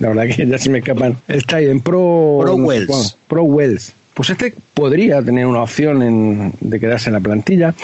la 0.00 0.08
verdad 0.08 0.34
que 0.34 0.46
ya 0.48 0.58
se 0.58 0.70
me 0.70 0.78
escapan. 0.78 1.16
Está 1.28 1.60
en 1.60 1.80
Pro, 1.80 2.38
Pro 2.40 2.54
Wells. 2.56 3.16
Pro 3.26 3.44
Wells. 3.44 3.92
Pues 4.14 4.30
este 4.30 4.52
podría 4.74 5.22
tener 5.22 5.46
una 5.46 5.62
opción 5.62 6.52
de 6.60 6.80
quedarse 6.80 7.08
en 7.08 7.14
la 7.14 7.20
plantilla. 7.20 7.74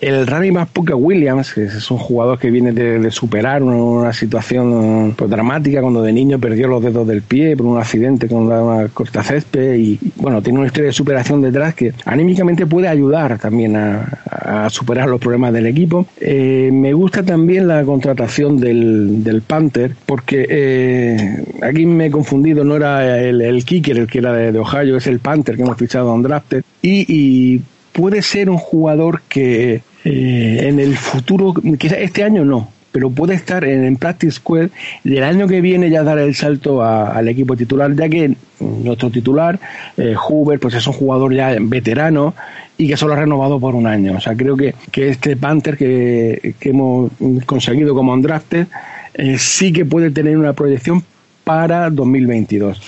El 0.00 0.26
running 0.26 0.54
más 0.54 0.68
Puka 0.70 0.96
Williams, 0.96 1.52
que 1.52 1.64
es 1.64 1.90
un 1.90 1.98
jugador 1.98 2.38
que 2.38 2.50
viene 2.50 2.72
de, 2.72 3.10
superar 3.10 3.62
una, 3.62 4.14
situación 4.14 5.14
pues, 5.14 5.30
dramática 5.30 5.82
cuando 5.82 6.00
de 6.00 6.12
niño 6.12 6.38
perdió 6.38 6.68
los 6.68 6.82
dedos 6.82 7.06
del 7.06 7.20
pie 7.20 7.54
por 7.54 7.66
un 7.66 7.78
accidente 7.78 8.26
con 8.26 8.50
una 8.50 8.88
corta 8.88 9.22
césped 9.22 9.74
y 9.74 9.98
bueno, 10.16 10.40
tiene 10.40 10.58
una 10.58 10.68
historia 10.68 10.86
de 10.86 10.94
superación 10.94 11.42
detrás 11.42 11.74
que 11.74 11.92
anímicamente 12.06 12.66
puede 12.66 12.88
ayudar 12.88 13.38
también 13.38 13.76
a, 13.76 14.16
superar 14.70 15.08
los 15.08 15.20
problemas 15.20 15.52
del 15.52 15.66
equipo. 15.66 16.06
Eh, 16.20 16.70
me 16.72 16.92
gusta 16.92 17.22
también 17.22 17.68
la 17.68 17.84
contratación 17.84 18.58
del, 18.58 19.22
del 19.22 19.42
Panther 19.42 19.94
porque 20.06 20.46
eh, 20.48 21.44
aquí 21.62 21.86
me 21.86 22.06
he 22.06 22.10
confundido, 22.10 22.64
no 22.64 22.76
era 22.76 23.20
el, 23.20 23.64
kicker 23.64 23.98
el 23.98 24.06
que 24.06 24.18
era 24.18 24.32
de, 24.32 24.58
Ohio, 24.58 24.96
es 24.96 25.06
el 25.06 25.20
Panther 25.20 25.56
que 25.56 25.62
hemos 25.62 25.76
fichado 25.76 26.14
en 26.14 26.22
Drafted 26.22 26.62
y, 26.82 27.04
y 27.08 27.62
puede 27.92 28.22
ser 28.22 28.50
un 28.50 28.58
jugador 28.58 29.22
que 29.28 29.82
eh, 30.04 30.58
en 30.62 30.80
el 30.80 30.96
futuro, 30.96 31.54
quizá 31.78 31.96
este 31.98 32.24
año 32.24 32.44
no, 32.44 32.68
pero 32.92 33.10
puede 33.10 33.34
estar 33.34 33.64
en, 33.64 33.96
Practice 33.96 34.32
Square 34.32 34.70
y 35.04 35.16
el 35.16 35.24
año 35.24 35.46
que 35.46 35.60
viene 35.60 35.90
ya 35.90 36.02
dar 36.02 36.18
el 36.18 36.34
salto 36.34 36.82
al 36.82 37.28
equipo 37.28 37.56
titular, 37.56 37.94
ya 37.94 38.08
que 38.08 38.34
nuestro 38.60 39.10
titular, 39.10 39.58
eh, 39.96 40.14
Hoover, 40.14 40.58
pues 40.58 40.74
es 40.74 40.86
un 40.86 40.92
jugador 40.94 41.34
ya 41.34 41.54
veterano 41.60 42.34
y 42.76 42.88
que 42.88 42.96
solo 42.96 43.14
ha 43.14 43.16
renovado 43.16 43.60
por 43.60 43.74
un 43.74 43.86
año. 43.86 44.16
O 44.16 44.20
sea, 44.20 44.34
creo 44.34 44.56
que, 44.56 44.74
que 44.90 45.10
este 45.10 45.36
Panther 45.36 45.76
que, 45.76 46.54
que 46.58 46.70
hemos 46.70 47.10
conseguido 47.46 47.94
como 47.94 48.12
undrafted 48.12 48.66
eh, 49.14 49.38
sí 49.38 49.72
que 49.72 49.84
puede 49.84 50.10
tener 50.10 50.36
una 50.38 50.52
proyección 50.52 51.02
para 51.44 51.90
2022. 51.90 52.80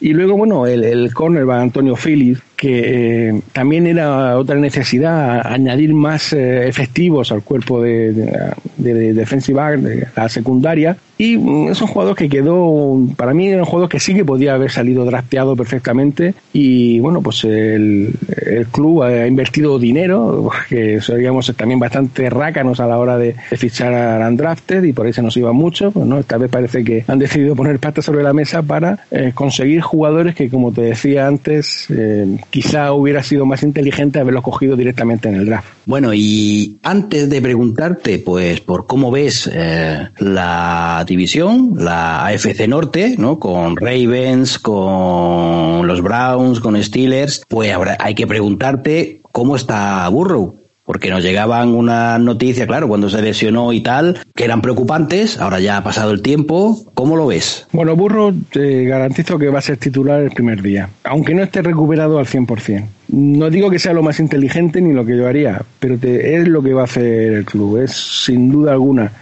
Y 0.00 0.12
luego, 0.12 0.36
bueno, 0.36 0.66
el, 0.66 0.84
el 0.84 1.12
cornerback 1.12 1.60
Antonio 1.60 1.96
Phillips, 1.96 2.42
que 2.58 3.28
eh, 3.28 3.40
también 3.52 3.86
era 3.86 4.36
otra 4.36 4.56
necesidad, 4.56 5.46
añadir 5.46 5.94
más 5.94 6.32
eh, 6.32 6.66
efectivos 6.66 7.30
al 7.30 7.42
cuerpo 7.42 7.80
de, 7.80 8.12
de, 8.12 8.94
de, 8.94 9.14
defensive 9.14 9.76
de 9.76 10.08
la 10.16 10.28
secundaria. 10.28 10.96
Y 11.18 11.36
mm, 11.36 11.68
es 11.68 11.80
un 11.80 11.86
jugador 11.86 12.16
que 12.16 12.28
quedó, 12.28 12.98
para 13.16 13.32
mí 13.32 13.48
era 13.48 13.60
un 13.60 13.64
jugador 13.64 13.88
que 13.88 14.00
sí 14.00 14.12
que 14.12 14.24
podía 14.24 14.54
haber 14.54 14.72
salido 14.72 15.04
drafteado 15.04 15.54
perfectamente. 15.54 16.34
Y 16.52 16.98
bueno, 16.98 17.22
pues 17.22 17.44
el, 17.44 18.12
el 18.44 18.66
club 18.66 19.02
ha 19.02 19.26
invertido 19.26 19.78
dinero, 19.78 20.50
que 20.68 21.00
seríamos 21.00 21.52
también 21.56 21.78
bastante 21.78 22.28
rácanos 22.28 22.80
a 22.80 22.86
la 22.86 22.98
hora 22.98 23.18
de, 23.18 23.36
fichar 23.56 23.94
al 23.94 24.30
undrafted 24.30 24.82
y 24.82 24.92
por 24.92 25.06
ahí 25.06 25.12
se 25.12 25.22
nos 25.22 25.36
iba 25.36 25.52
mucho. 25.52 25.92
Pues, 25.92 26.06
¿no? 26.06 26.18
Esta 26.18 26.38
vez 26.38 26.50
parece 26.50 26.82
que 26.82 27.04
han 27.06 27.20
decidido 27.20 27.54
poner 27.54 27.78
patas 27.78 28.04
sobre 28.04 28.24
la 28.24 28.32
mesa 28.32 28.62
para 28.62 29.04
eh, 29.12 29.30
conseguir 29.32 29.80
jugadores 29.80 30.34
que, 30.34 30.48
como 30.48 30.72
te 30.72 30.82
decía 30.82 31.28
antes, 31.28 31.86
eh, 31.90 32.38
quizá 32.50 32.92
hubiera 32.92 33.22
sido 33.22 33.46
más 33.46 33.62
inteligente 33.62 34.20
haberlo 34.20 34.42
cogido 34.42 34.76
directamente 34.76 35.28
en 35.28 35.36
el 35.36 35.46
draft. 35.46 35.68
Bueno, 35.86 36.12
y 36.14 36.78
antes 36.82 37.28
de 37.28 37.40
preguntarte, 37.40 38.18
pues, 38.18 38.60
por 38.60 38.86
cómo 38.86 39.10
ves 39.10 39.50
eh, 39.52 40.08
la 40.18 41.04
división, 41.06 41.74
la 41.76 42.26
AFC 42.26 42.68
Norte, 42.68 43.14
¿no? 43.18 43.38
Con 43.38 43.76
Ravens, 43.76 44.58
con 44.58 45.86
los 45.86 46.02
Browns, 46.02 46.60
con 46.60 46.82
Steelers, 46.82 47.42
pues 47.48 47.72
habrá, 47.72 47.96
hay 48.00 48.14
que 48.14 48.26
preguntarte 48.26 49.20
cómo 49.32 49.56
está 49.56 50.08
Burrow 50.08 50.67
porque 50.88 51.10
nos 51.10 51.22
llegaban 51.22 51.74
una 51.74 52.18
noticia, 52.18 52.66
claro, 52.66 52.88
cuando 52.88 53.10
se 53.10 53.20
lesionó 53.20 53.74
y 53.74 53.82
tal, 53.82 54.20
que 54.34 54.44
eran 54.44 54.62
preocupantes, 54.62 55.38
ahora 55.38 55.60
ya 55.60 55.76
ha 55.76 55.84
pasado 55.84 56.12
el 56.12 56.22
tiempo, 56.22 56.78
¿cómo 56.94 57.14
lo 57.14 57.26
ves? 57.26 57.66
Bueno, 57.72 57.94
Burro 57.94 58.32
te 58.50 58.86
garantizo 58.86 59.38
que 59.38 59.50
va 59.50 59.58
a 59.58 59.62
ser 59.62 59.76
titular 59.76 60.22
el 60.22 60.30
primer 60.30 60.62
día, 60.62 60.88
aunque 61.04 61.34
no 61.34 61.42
esté 61.42 61.60
recuperado 61.60 62.18
al 62.18 62.24
100%. 62.24 62.86
No 63.08 63.50
digo 63.50 63.68
que 63.68 63.78
sea 63.78 63.92
lo 63.92 64.02
más 64.02 64.18
inteligente 64.18 64.80
ni 64.80 64.94
lo 64.94 65.04
que 65.04 65.18
yo 65.18 65.26
haría, 65.26 65.60
pero 65.78 65.98
te, 65.98 66.36
es 66.36 66.48
lo 66.48 66.62
que 66.62 66.72
va 66.72 66.80
a 66.80 66.84
hacer 66.84 67.34
el 67.34 67.44
club, 67.44 67.82
es 67.82 67.92
sin 68.24 68.50
duda 68.50 68.72
alguna 68.72 69.12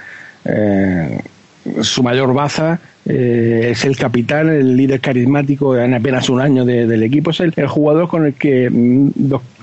eh, 0.45 1.21
su 1.81 2.01
mayor 2.05 2.33
baza, 2.33 2.79
eh, 3.07 3.71
es 3.73 3.85
el 3.85 3.97
capitán, 3.97 4.51
el 4.51 4.77
líder 4.77 5.01
carismático 5.01 5.77
en 5.77 5.95
apenas 5.95 6.31
un 6.31 6.41
año 6.41 6.65
de, 6.65 6.87
del 6.87 7.03
equipo, 7.03 7.31
es 7.33 7.41
el, 7.41 7.53
el, 7.57 7.67
jugador 7.67 8.07
con 8.07 8.25
el 8.25 8.35
que 8.35 8.71
mm, 8.71 9.11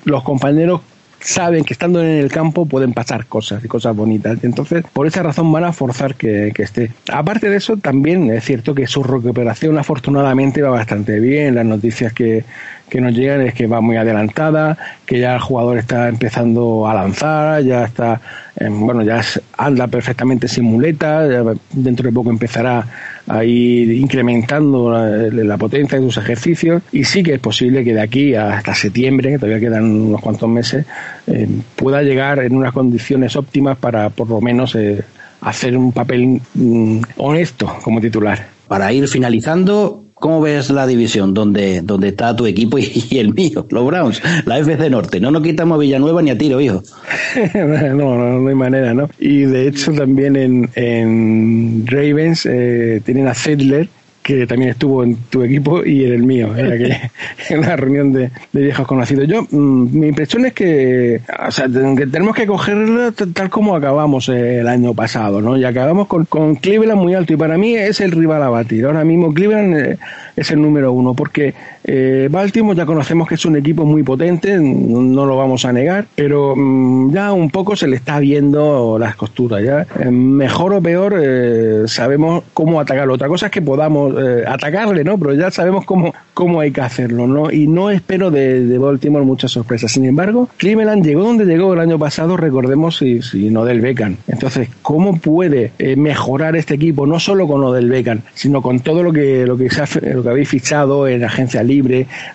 los 0.03 0.23
compañeros 0.23 0.81
saben 1.23 1.63
que 1.63 1.73
estando 1.73 2.01
en 2.01 2.07
el 2.07 2.29
campo 2.29 2.65
pueden 2.65 2.93
pasar 2.93 3.25
cosas 3.25 3.63
y 3.63 3.67
cosas 3.67 3.95
bonitas. 3.95 4.43
Entonces, 4.43 4.83
por 4.91 5.07
esa 5.07 5.23
razón 5.23 5.51
van 5.51 5.63
a 5.63 5.73
forzar 5.73 6.15
que, 6.15 6.51
que, 6.53 6.63
esté. 6.63 6.91
Aparte 7.11 7.49
de 7.49 7.57
eso, 7.57 7.77
también 7.77 8.29
es 8.31 8.43
cierto 8.43 8.75
que 8.75 8.87
su 8.87 9.03
recuperación 9.03 9.77
afortunadamente 9.77 10.61
va 10.61 10.69
bastante 10.69 11.19
bien. 11.19 11.55
Las 11.55 11.65
noticias 11.65 12.13
que, 12.13 12.43
que 12.89 13.01
nos 13.01 13.13
llegan 13.13 13.41
es 13.41 13.53
que 13.53 13.67
va 13.67 13.81
muy 13.81 13.97
adelantada, 13.97 14.77
que 15.05 15.19
ya 15.19 15.35
el 15.35 15.39
jugador 15.39 15.77
está 15.77 16.07
empezando 16.09 16.87
a 16.87 16.93
lanzar, 16.93 17.63
ya 17.63 17.85
está, 17.85 18.21
eh, 18.55 18.67
bueno, 18.69 19.01
ya 19.01 19.21
anda 19.57 19.87
perfectamente 19.87 20.47
sin 20.47 20.65
muleta, 20.65 21.27
dentro 21.71 22.05
de 22.05 22.13
poco 22.13 22.29
empezará 22.29 22.85
a 23.27 23.43
ir 23.43 23.91
incrementando 23.91 24.91
la, 24.91 25.07
la, 25.43 25.57
potencia 25.57 25.97
de 25.97 26.05
sus 26.05 26.17
ejercicios 26.17 26.83
y 26.91 27.05
sí 27.05 27.23
que 27.23 27.35
es 27.35 27.39
posible 27.39 27.83
que 27.83 27.93
de 27.93 28.01
aquí 28.01 28.35
hasta 28.35 28.75
septiembre, 28.75 29.31
que 29.31 29.39
todavía 29.39 29.59
quedan 29.59 29.85
unos 29.85 30.21
cuantos 30.21 30.49
meses, 30.49 30.85
eh, 31.27 31.47
pueda 31.75 32.03
llegar 32.03 32.39
en 32.39 32.55
unas 32.55 32.73
condiciones 32.73 33.35
óptimas 33.35 33.77
para 33.77 34.09
por 34.09 34.29
lo 34.29 34.41
menos 34.41 34.75
eh, 34.75 35.03
hacer 35.41 35.77
un 35.77 35.91
papel 35.91 36.41
mm, 36.53 37.01
honesto 37.17 37.73
como 37.81 38.01
titular. 38.01 38.47
Para 38.67 38.91
ir 38.91 39.07
finalizando, 39.07 40.02
¿Cómo 40.23 40.39
ves 40.39 40.69
la 40.69 40.87
división 40.87 41.33
donde, 41.33 41.81
donde 41.81 42.07
está 42.07 42.33
tu 42.33 42.45
equipo 42.45 42.77
y, 42.79 43.17
el 43.17 43.33
mío, 43.33 43.67
los 43.69 43.85
Browns, 43.85 44.21
la 44.45 44.57
FC 44.57 44.89
Norte? 44.89 45.19
No 45.19 45.31
nos 45.31 45.43
quitamos 45.43 45.75
a 45.75 45.79
Villanueva 45.79 46.21
ni 46.21 46.29
a 46.29 46.37
tiro, 46.37 46.61
hijo. 46.61 46.81
no, 47.53 47.93
no, 47.93 48.39
no 48.39 48.47
hay 48.47 48.55
manera, 48.55 48.93
¿no? 48.93 49.09
Y 49.19 49.41
de 49.41 49.67
hecho 49.67 49.91
también 49.91 50.37
en, 50.37 50.69
en 50.75 51.85
Ravens 51.87 52.45
eh, 52.49 53.01
tienen 53.03 53.27
a 53.27 53.33
Zedler, 53.33 53.89
que 54.23 54.47
también 54.47 54.71
estuvo 54.71 55.03
en 55.03 55.17
tu 55.29 55.43
equipo 55.43 55.85
y 55.85 56.05
en 56.05 56.13
el 56.13 56.23
mío, 56.23 56.47
en, 56.57 56.71
aquella, 56.71 57.11
en 57.49 57.59
una 57.59 57.75
reunión 57.75 58.13
de, 58.13 58.31
de, 58.51 58.61
viejos 58.61 58.87
conocidos. 58.87 59.27
Yo, 59.27 59.43
mmm, 59.51 59.99
mi 59.99 60.07
impresión 60.07 60.45
es 60.45 60.53
que, 60.53 61.21
o 61.45 61.51
sea, 61.51 61.65
que 61.65 62.07
tenemos 62.07 62.35
que 62.35 62.47
cogerlo 62.47 63.11
tal 63.11 63.49
como 63.49 63.75
acabamos 63.75 64.29
el 64.29 64.67
año 64.67 64.93
pasado, 64.93 65.41
¿no? 65.41 65.57
Y 65.57 65.65
acabamos 65.65 66.07
con, 66.07 66.25
con 66.25 66.55
Cleveland 66.55 66.99
muy 66.99 67.13
alto 67.13 67.33
y 67.33 67.37
para 67.37 67.57
mí 67.57 67.75
es 67.75 67.99
el 68.01 68.11
rival 68.11 68.41
a 68.43 68.49
batir. 68.49 68.85
Ahora 68.85 69.03
mismo 69.03 69.33
Cleveland 69.33 69.77
eh, 69.77 69.97
es 70.35 70.49
el 70.51 70.61
número 70.61 70.93
uno 70.93 71.13
porque 71.13 71.53
eh, 71.83 72.29
Baltimore 72.31 72.77
ya 72.77 72.85
conocemos 72.85 73.27
que 73.27 73.35
es 73.35 73.45
un 73.45 73.57
equipo 73.57 73.85
muy 73.85 74.03
potente, 74.03 74.57
no 74.57 75.25
lo 75.25 75.37
vamos 75.37 75.65
a 75.65 75.73
negar, 75.73 76.05
pero 76.15 76.55
mmm, 76.55 77.11
ya 77.13 77.33
un 77.33 77.49
poco 77.49 77.75
se 77.75 77.87
le 77.87 77.97
está 77.97 78.19
viendo 78.19 78.97
las 78.97 79.15
costuras. 79.15 79.63
Ya 79.63 79.85
eh, 79.99 80.09
mejor 80.09 80.73
o 80.73 80.81
peor 80.81 81.19
eh, 81.21 81.83
sabemos 81.87 82.43
cómo 82.53 82.79
atacarlo. 82.79 83.13
Otra 83.13 83.27
cosa 83.27 83.47
es 83.47 83.51
que 83.51 83.61
podamos 83.61 84.13
atacarle, 84.47 85.03
¿no? 85.03 85.17
Pero 85.17 85.33
ya 85.33 85.51
sabemos 85.51 85.85
cómo, 85.85 86.13
cómo 86.33 86.59
hay 86.59 86.71
que 86.71 86.81
hacerlo, 86.81 87.27
¿no? 87.27 87.51
Y 87.51 87.67
no 87.67 87.89
espero 87.89 88.31
de, 88.31 88.77
Baltimore 88.77 89.25
muchas 89.25 89.51
sorpresas. 89.51 89.91
Sin 89.91 90.05
embargo, 90.05 90.49
Cleveland 90.57 91.05
llegó 91.05 91.23
donde 91.23 91.45
llegó 91.45 91.73
el 91.73 91.79
año 91.79 91.99
pasado, 91.99 92.37
recordemos, 92.37 92.97
si, 92.97 93.21
si 93.21 93.49
no 93.49 93.65
del 93.65 93.81
Beckham. 93.81 94.17
Entonces, 94.27 94.69
¿cómo 94.81 95.17
puede 95.17 95.71
mejorar 95.97 96.55
este 96.55 96.75
equipo? 96.75 97.05
No 97.05 97.19
solo 97.19 97.47
con 97.47 97.61
lo 97.61 97.71
del 97.73 97.89
Beckham, 97.89 98.21
sino 98.33 98.61
con 98.61 98.79
todo 98.79 99.03
lo 99.03 99.11
que, 99.11 99.45
lo 99.45 99.57
que, 99.57 99.67
ha, 99.67 100.29
habéis 100.29 100.49
fichado 100.49 101.07
en 101.07 101.23
agencia 101.23 101.63
libre, 101.63 101.72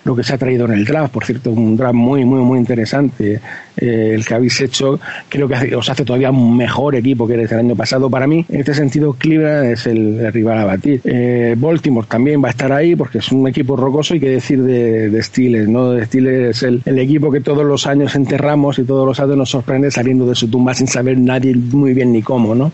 lo 0.03 0.15
que 0.15 0.23
se 0.23 0.33
ha 0.33 0.37
traído 0.37 0.65
en 0.65 0.73
el 0.73 0.85
draft, 0.85 1.13
por 1.13 1.25
cierto, 1.25 1.51
un 1.51 1.77
draft 1.77 1.95
muy, 1.95 2.25
muy, 2.25 2.41
muy 2.41 2.59
interesante, 2.59 3.39
eh, 3.79 4.11
el 4.13 4.25
que 4.25 4.33
habéis 4.33 4.59
hecho, 4.61 4.99
creo 5.27 5.47
que 5.47 5.75
os 5.75 5.89
hace 5.89 6.05
todavía 6.05 6.31
un 6.31 6.55
mejor 6.57 6.95
equipo 6.95 7.27
que 7.27 7.35
el 7.35 7.59
año 7.59 7.75
pasado. 7.75 8.09
Para 8.09 8.27
mí, 8.27 8.45
en 8.49 8.59
este 8.59 8.73
sentido, 8.73 9.13
Cleveland 9.13 9.71
es 9.71 9.87
el, 9.87 10.19
el 10.19 10.33
rival 10.33 10.59
a 10.59 10.65
batir. 10.65 11.01
Eh, 11.03 11.55
Baltimore 11.57 12.07
también 12.09 12.43
va 12.43 12.47
a 12.47 12.51
estar 12.51 12.71
ahí 12.71 12.95
porque 12.95 13.19
es 13.19 13.31
un 13.31 13.47
equipo 13.47 13.75
rocoso 13.75 14.15
y 14.15 14.19
qué 14.19 14.29
decir 14.29 14.61
de, 14.61 15.09
de 15.09 15.23
Steelers, 15.23 15.69
¿no? 15.69 15.91
De 15.91 16.05
Steelers 16.05 16.57
es 16.57 16.63
el, 16.63 16.81
el, 16.85 16.99
equipo 16.99 17.31
que 17.31 17.41
todos 17.41 17.65
los 17.65 17.87
años 17.87 18.15
enterramos 18.15 18.79
y 18.79 18.83
todos 18.83 19.05
los 19.05 19.19
años 19.19 19.37
nos 19.37 19.49
sorprende 19.49 19.91
saliendo 19.91 20.25
de 20.25 20.35
su 20.35 20.47
tumba 20.49 20.73
sin 20.73 20.87
saber 20.87 21.17
nadie 21.17 21.55
muy 21.55 21.93
bien 21.93 22.11
ni 22.11 22.21
cómo, 22.21 22.55
¿no? 22.55 22.71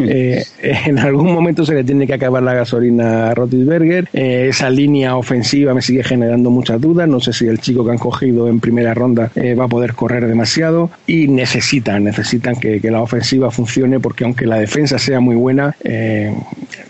eh, 0.00 0.42
en 0.62 0.98
algún 0.98 1.32
momento 1.32 1.64
se 1.64 1.74
le 1.74 1.84
tiene 1.84 2.06
que 2.06 2.14
acabar 2.14 2.42
la 2.42 2.54
gasolina 2.54 3.30
a 3.30 3.34
Rotisberger. 3.34 4.08
Eh, 4.12 4.46
esa 4.48 4.70
línea 4.70 5.16
ofensiva 5.16 5.74
me 5.74 5.82
sigue 5.82 6.02
generando 6.02 6.50
muchas 6.50 6.80
dudas. 6.80 7.08
No 7.08 7.20
sé 7.20 7.32
si 7.32 7.46
el 7.46 7.58
chico 7.58 7.84
que 7.84 7.90
han 7.90 7.98
cogido 7.98 8.48
en 8.48 8.60
primera 8.60 8.94
ronda 8.94 9.30
eh, 9.34 9.54
va 9.54 9.64
a 9.64 9.68
poder 9.68 9.94
correr 9.94 10.24
demasiado 10.38 10.90
y 11.06 11.26
necesitan, 11.26 12.04
necesitan 12.04 12.54
que, 12.54 12.80
la 12.88 13.02
ofensiva 13.02 13.50
funcione 13.50 13.98
porque 13.98 14.24
aunque 14.24 14.46
la 14.46 14.56
defensa 14.56 14.98
sea 14.98 15.18
muy 15.18 15.34
buena, 15.34 15.74
eh, 15.82 16.32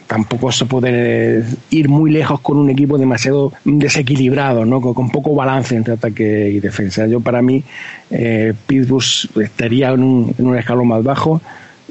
tampoco 0.07 0.53
se 0.53 0.67
puede 0.67 1.45
ir 1.71 1.89
muy 1.89 2.11
lejos 2.11 2.41
con 2.41 2.59
un 2.59 2.69
equipo 2.69 2.99
demasiado 2.99 3.53
desequilibrado, 3.65 4.67
¿no? 4.67 4.83
con, 4.83 5.09
poco 5.11 5.35
balance 5.35 5.75
entre 5.75 5.95
ataque 5.95 6.51
y 6.51 6.61
defensa. 6.61 7.07
Yo 7.07 7.21
para 7.21 7.41
mí 7.41 7.65
eh, 8.11 8.53
Pittsburgh 8.67 9.43
estaría 9.43 9.89
en 9.91 10.03
un, 10.03 10.35
en 10.39 10.55
escalón 10.55 10.89
más 10.89 11.03
bajo 11.03 11.41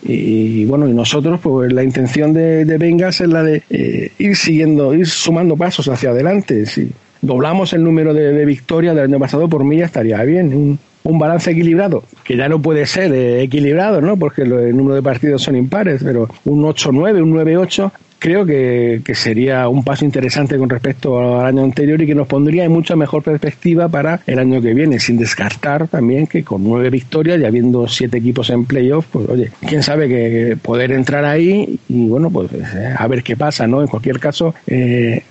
y 0.04 0.64
bueno, 0.66 0.88
y 0.88 0.94
nosotros, 0.94 1.40
pues 1.42 1.74
la 1.74 1.84
intención 1.84 2.34
de, 2.34 2.66
Vengas 2.78 3.20
es 3.20 3.30
la 3.30 3.42
de 3.42 3.64
eh, 3.72 4.12
ir 4.20 4.36
siguiendo, 4.36 4.94
ir 4.94 5.08
sumando 5.08 5.58
pasos 5.58 5.90
hacia 5.90 6.12
adelante. 6.12 6.68
Si 6.68 6.92
doblamos 7.22 7.74
el 7.74 7.84
número 7.84 8.14
de, 8.14 8.46
victorias 8.46 8.96
del 8.96 9.06
año 9.06 9.20
pasado, 9.20 9.48
por 9.48 9.64
mí 9.64 9.78
ya 9.78 9.86
estaría 9.86 10.22
bien. 10.24 10.80
Un 11.08 11.20
balance 11.20 11.52
equilibrado, 11.52 12.04
que 12.24 12.36
ya 12.36 12.50
no 12.50 12.62
puede 12.62 12.86
ser 12.86 13.14
eh, 13.14 13.42
equilibrado, 13.42 14.02
¿no? 14.02 14.18
Porque 14.18 14.42
el 14.42 14.76
número 14.76 14.96
de 14.96 15.02
partidos 15.02 15.42
son 15.42 15.56
impares, 15.56 16.02
pero 16.04 16.28
un 16.46 16.64
8-9, 16.64 17.22
un 17.22 17.34
9-8, 17.34 17.92
creo 18.20 18.46
que, 18.46 19.02
que, 19.06 19.16
sería 19.16 19.68
un 19.70 19.84
paso 19.84 20.06
interesante 20.06 20.58
con 20.58 20.70
respecto 20.70 21.40
al 21.40 21.46
año 21.46 21.64
anterior 21.64 22.02
y 22.02 22.08
que 22.08 22.16
nos 22.16 22.28
pondría 22.28 22.66
en 22.66 22.72
mucha 22.72 22.96
mejor 22.96 23.24
perspectiva 23.24 23.88
para 23.88 24.22
el 24.26 24.40
año 24.40 24.62
que 24.62 24.74
viene, 24.74 25.00
sin 25.00 25.18
descartar 25.18 25.88
también 25.88 26.28
que 26.28 26.44
con 26.44 26.64
nueve 26.64 26.90
victorias 26.90 27.40
y 27.40 27.46
habiendo 27.46 27.88
siete 27.88 28.18
equipos 28.18 28.50
en 28.50 28.66
playoff, 28.66 29.06
pues 29.12 29.30
oye, 29.30 29.52
quién 29.68 29.84
sabe 29.84 30.08
que 30.08 30.58
poder 30.62 30.92
entrar 30.92 31.26
ahí 31.26 31.80
y 31.88 32.08
bueno, 32.08 32.30
pues 32.30 32.52
eh, 32.52 32.94
a 32.98 33.08
ver 33.08 33.24
qué 33.24 33.36
pasa, 33.38 33.68
¿no? 33.68 33.82
En 33.82 33.88
cualquier 33.88 34.20
caso, 34.20 34.54
eh, 34.66 35.24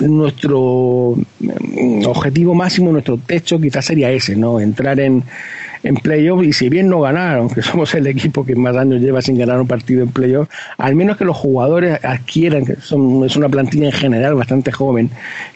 nuestro 0.00 1.14
mm, 1.40 2.06
objetivo 2.06 2.54
máximo, 2.54 2.92
nuestro 2.92 3.18
techo 3.18 3.60
quizás 3.60 3.84
sería 3.84 4.10
ese, 4.10 4.36
¿no? 4.36 4.60
Entrar 4.60 5.00
en, 5.00 5.24
en 5.82 5.96
playoff 5.96 6.42
y 6.44 6.52
si 6.52 6.68
bien 6.68 6.88
no 6.88 7.00
ganar, 7.00 7.38
aunque 7.38 7.62
somos 7.62 7.94
el 7.94 8.06
equipo 8.06 8.44
que 8.44 8.54
más 8.54 8.76
años 8.76 9.00
lleva 9.00 9.22
sin 9.22 9.36
ganar 9.36 9.60
un 9.60 9.66
partido 9.66 10.02
en 10.02 10.10
playoff, 10.10 10.48
al 10.78 10.94
menos 10.94 11.16
que 11.16 11.24
los 11.24 11.36
jugadores 11.36 11.98
adquieran, 12.04 12.64
que 12.64 12.76
son, 12.76 13.24
es 13.24 13.36
una 13.36 13.48
plantilla 13.48 13.86
en 13.86 13.92
general 13.92 14.34
bastante 14.34 14.72
joven, 14.72 15.10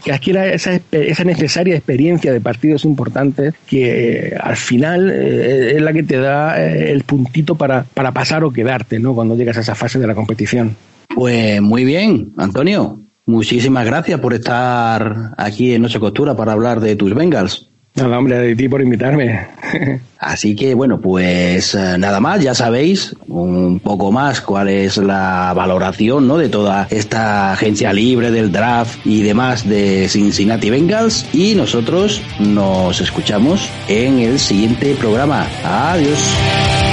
que 0.04 0.12
adquiera 0.12 0.46
esa, 0.48 0.80
esa 0.90 1.24
necesaria 1.24 1.76
experiencia 1.76 2.32
de 2.32 2.40
partidos 2.40 2.84
importantes 2.84 3.54
que 3.66 4.28
eh, 4.28 4.36
al 4.40 4.56
final 4.56 5.10
eh, 5.10 5.76
es 5.76 5.82
la 5.82 5.92
que 5.92 6.02
te 6.02 6.18
da 6.18 6.60
eh, 6.60 6.92
el 6.92 7.04
puntito 7.04 7.54
para, 7.54 7.84
para 7.84 8.12
pasar 8.12 8.44
o 8.44 8.52
quedarte, 8.52 8.98
¿no? 8.98 9.14
Cuando 9.14 9.36
llegas 9.36 9.56
a 9.58 9.60
esa 9.60 9.74
fase 9.74 9.98
de 9.98 10.06
la 10.06 10.14
competición. 10.14 10.76
Pues 11.14 11.62
muy 11.62 11.84
bien, 11.84 12.32
Antonio. 12.36 13.05
Muchísimas 13.26 13.84
gracias 13.84 14.20
por 14.20 14.34
estar 14.34 15.34
aquí 15.36 15.74
en 15.74 15.82
Noche 15.82 15.98
Costura 15.98 16.36
para 16.36 16.52
hablar 16.52 16.78
de 16.78 16.94
tus 16.94 17.12
Bengals. 17.12 17.68
Nada, 17.96 18.18
hombre, 18.18 18.38
de 18.38 18.54
ti 18.54 18.68
por 18.68 18.82
invitarme. 18.82 19.48
Así 20.18 20.54
que 20.54 20.74
bueno, 20.74 21.00
pues 21.00 21.74
eh, 21.74 21.96
nada 21.98 22.20
más, 22.20 22.42
ya 22.42 22.54
sabéis 22.54 23.16
un 23.26 23.80
poco 23.80 24.12
más 24.12 24.40
cuál 24.42 24.68
es 24.68 24.98
la 24.98 25.52
valoración 25.56 26.28
¿no? 26.28 26.36
de 26.36 26.48
toda 26.48 26.86
esta 26.90 27.52
agencia 27.52 27.92
libre 27.92 28.30
del 28.30 28.52
draft 28.52 28.98
y 29.04 29.22
demás 29.22 29.66
de 29.66 30.08
Cincinnati 30.08 30.70
Bengals 30.70 31.26
y 31.32 31.54
nosotros 31.54 32.20
nos 32.38 33.00
escuchamos 33.00 33.68
en 33.88 34.18
el 34.20 34.38
siguiente 34.38 34.94
programa. 34.94 35.46
Adiós. 35.64 36.85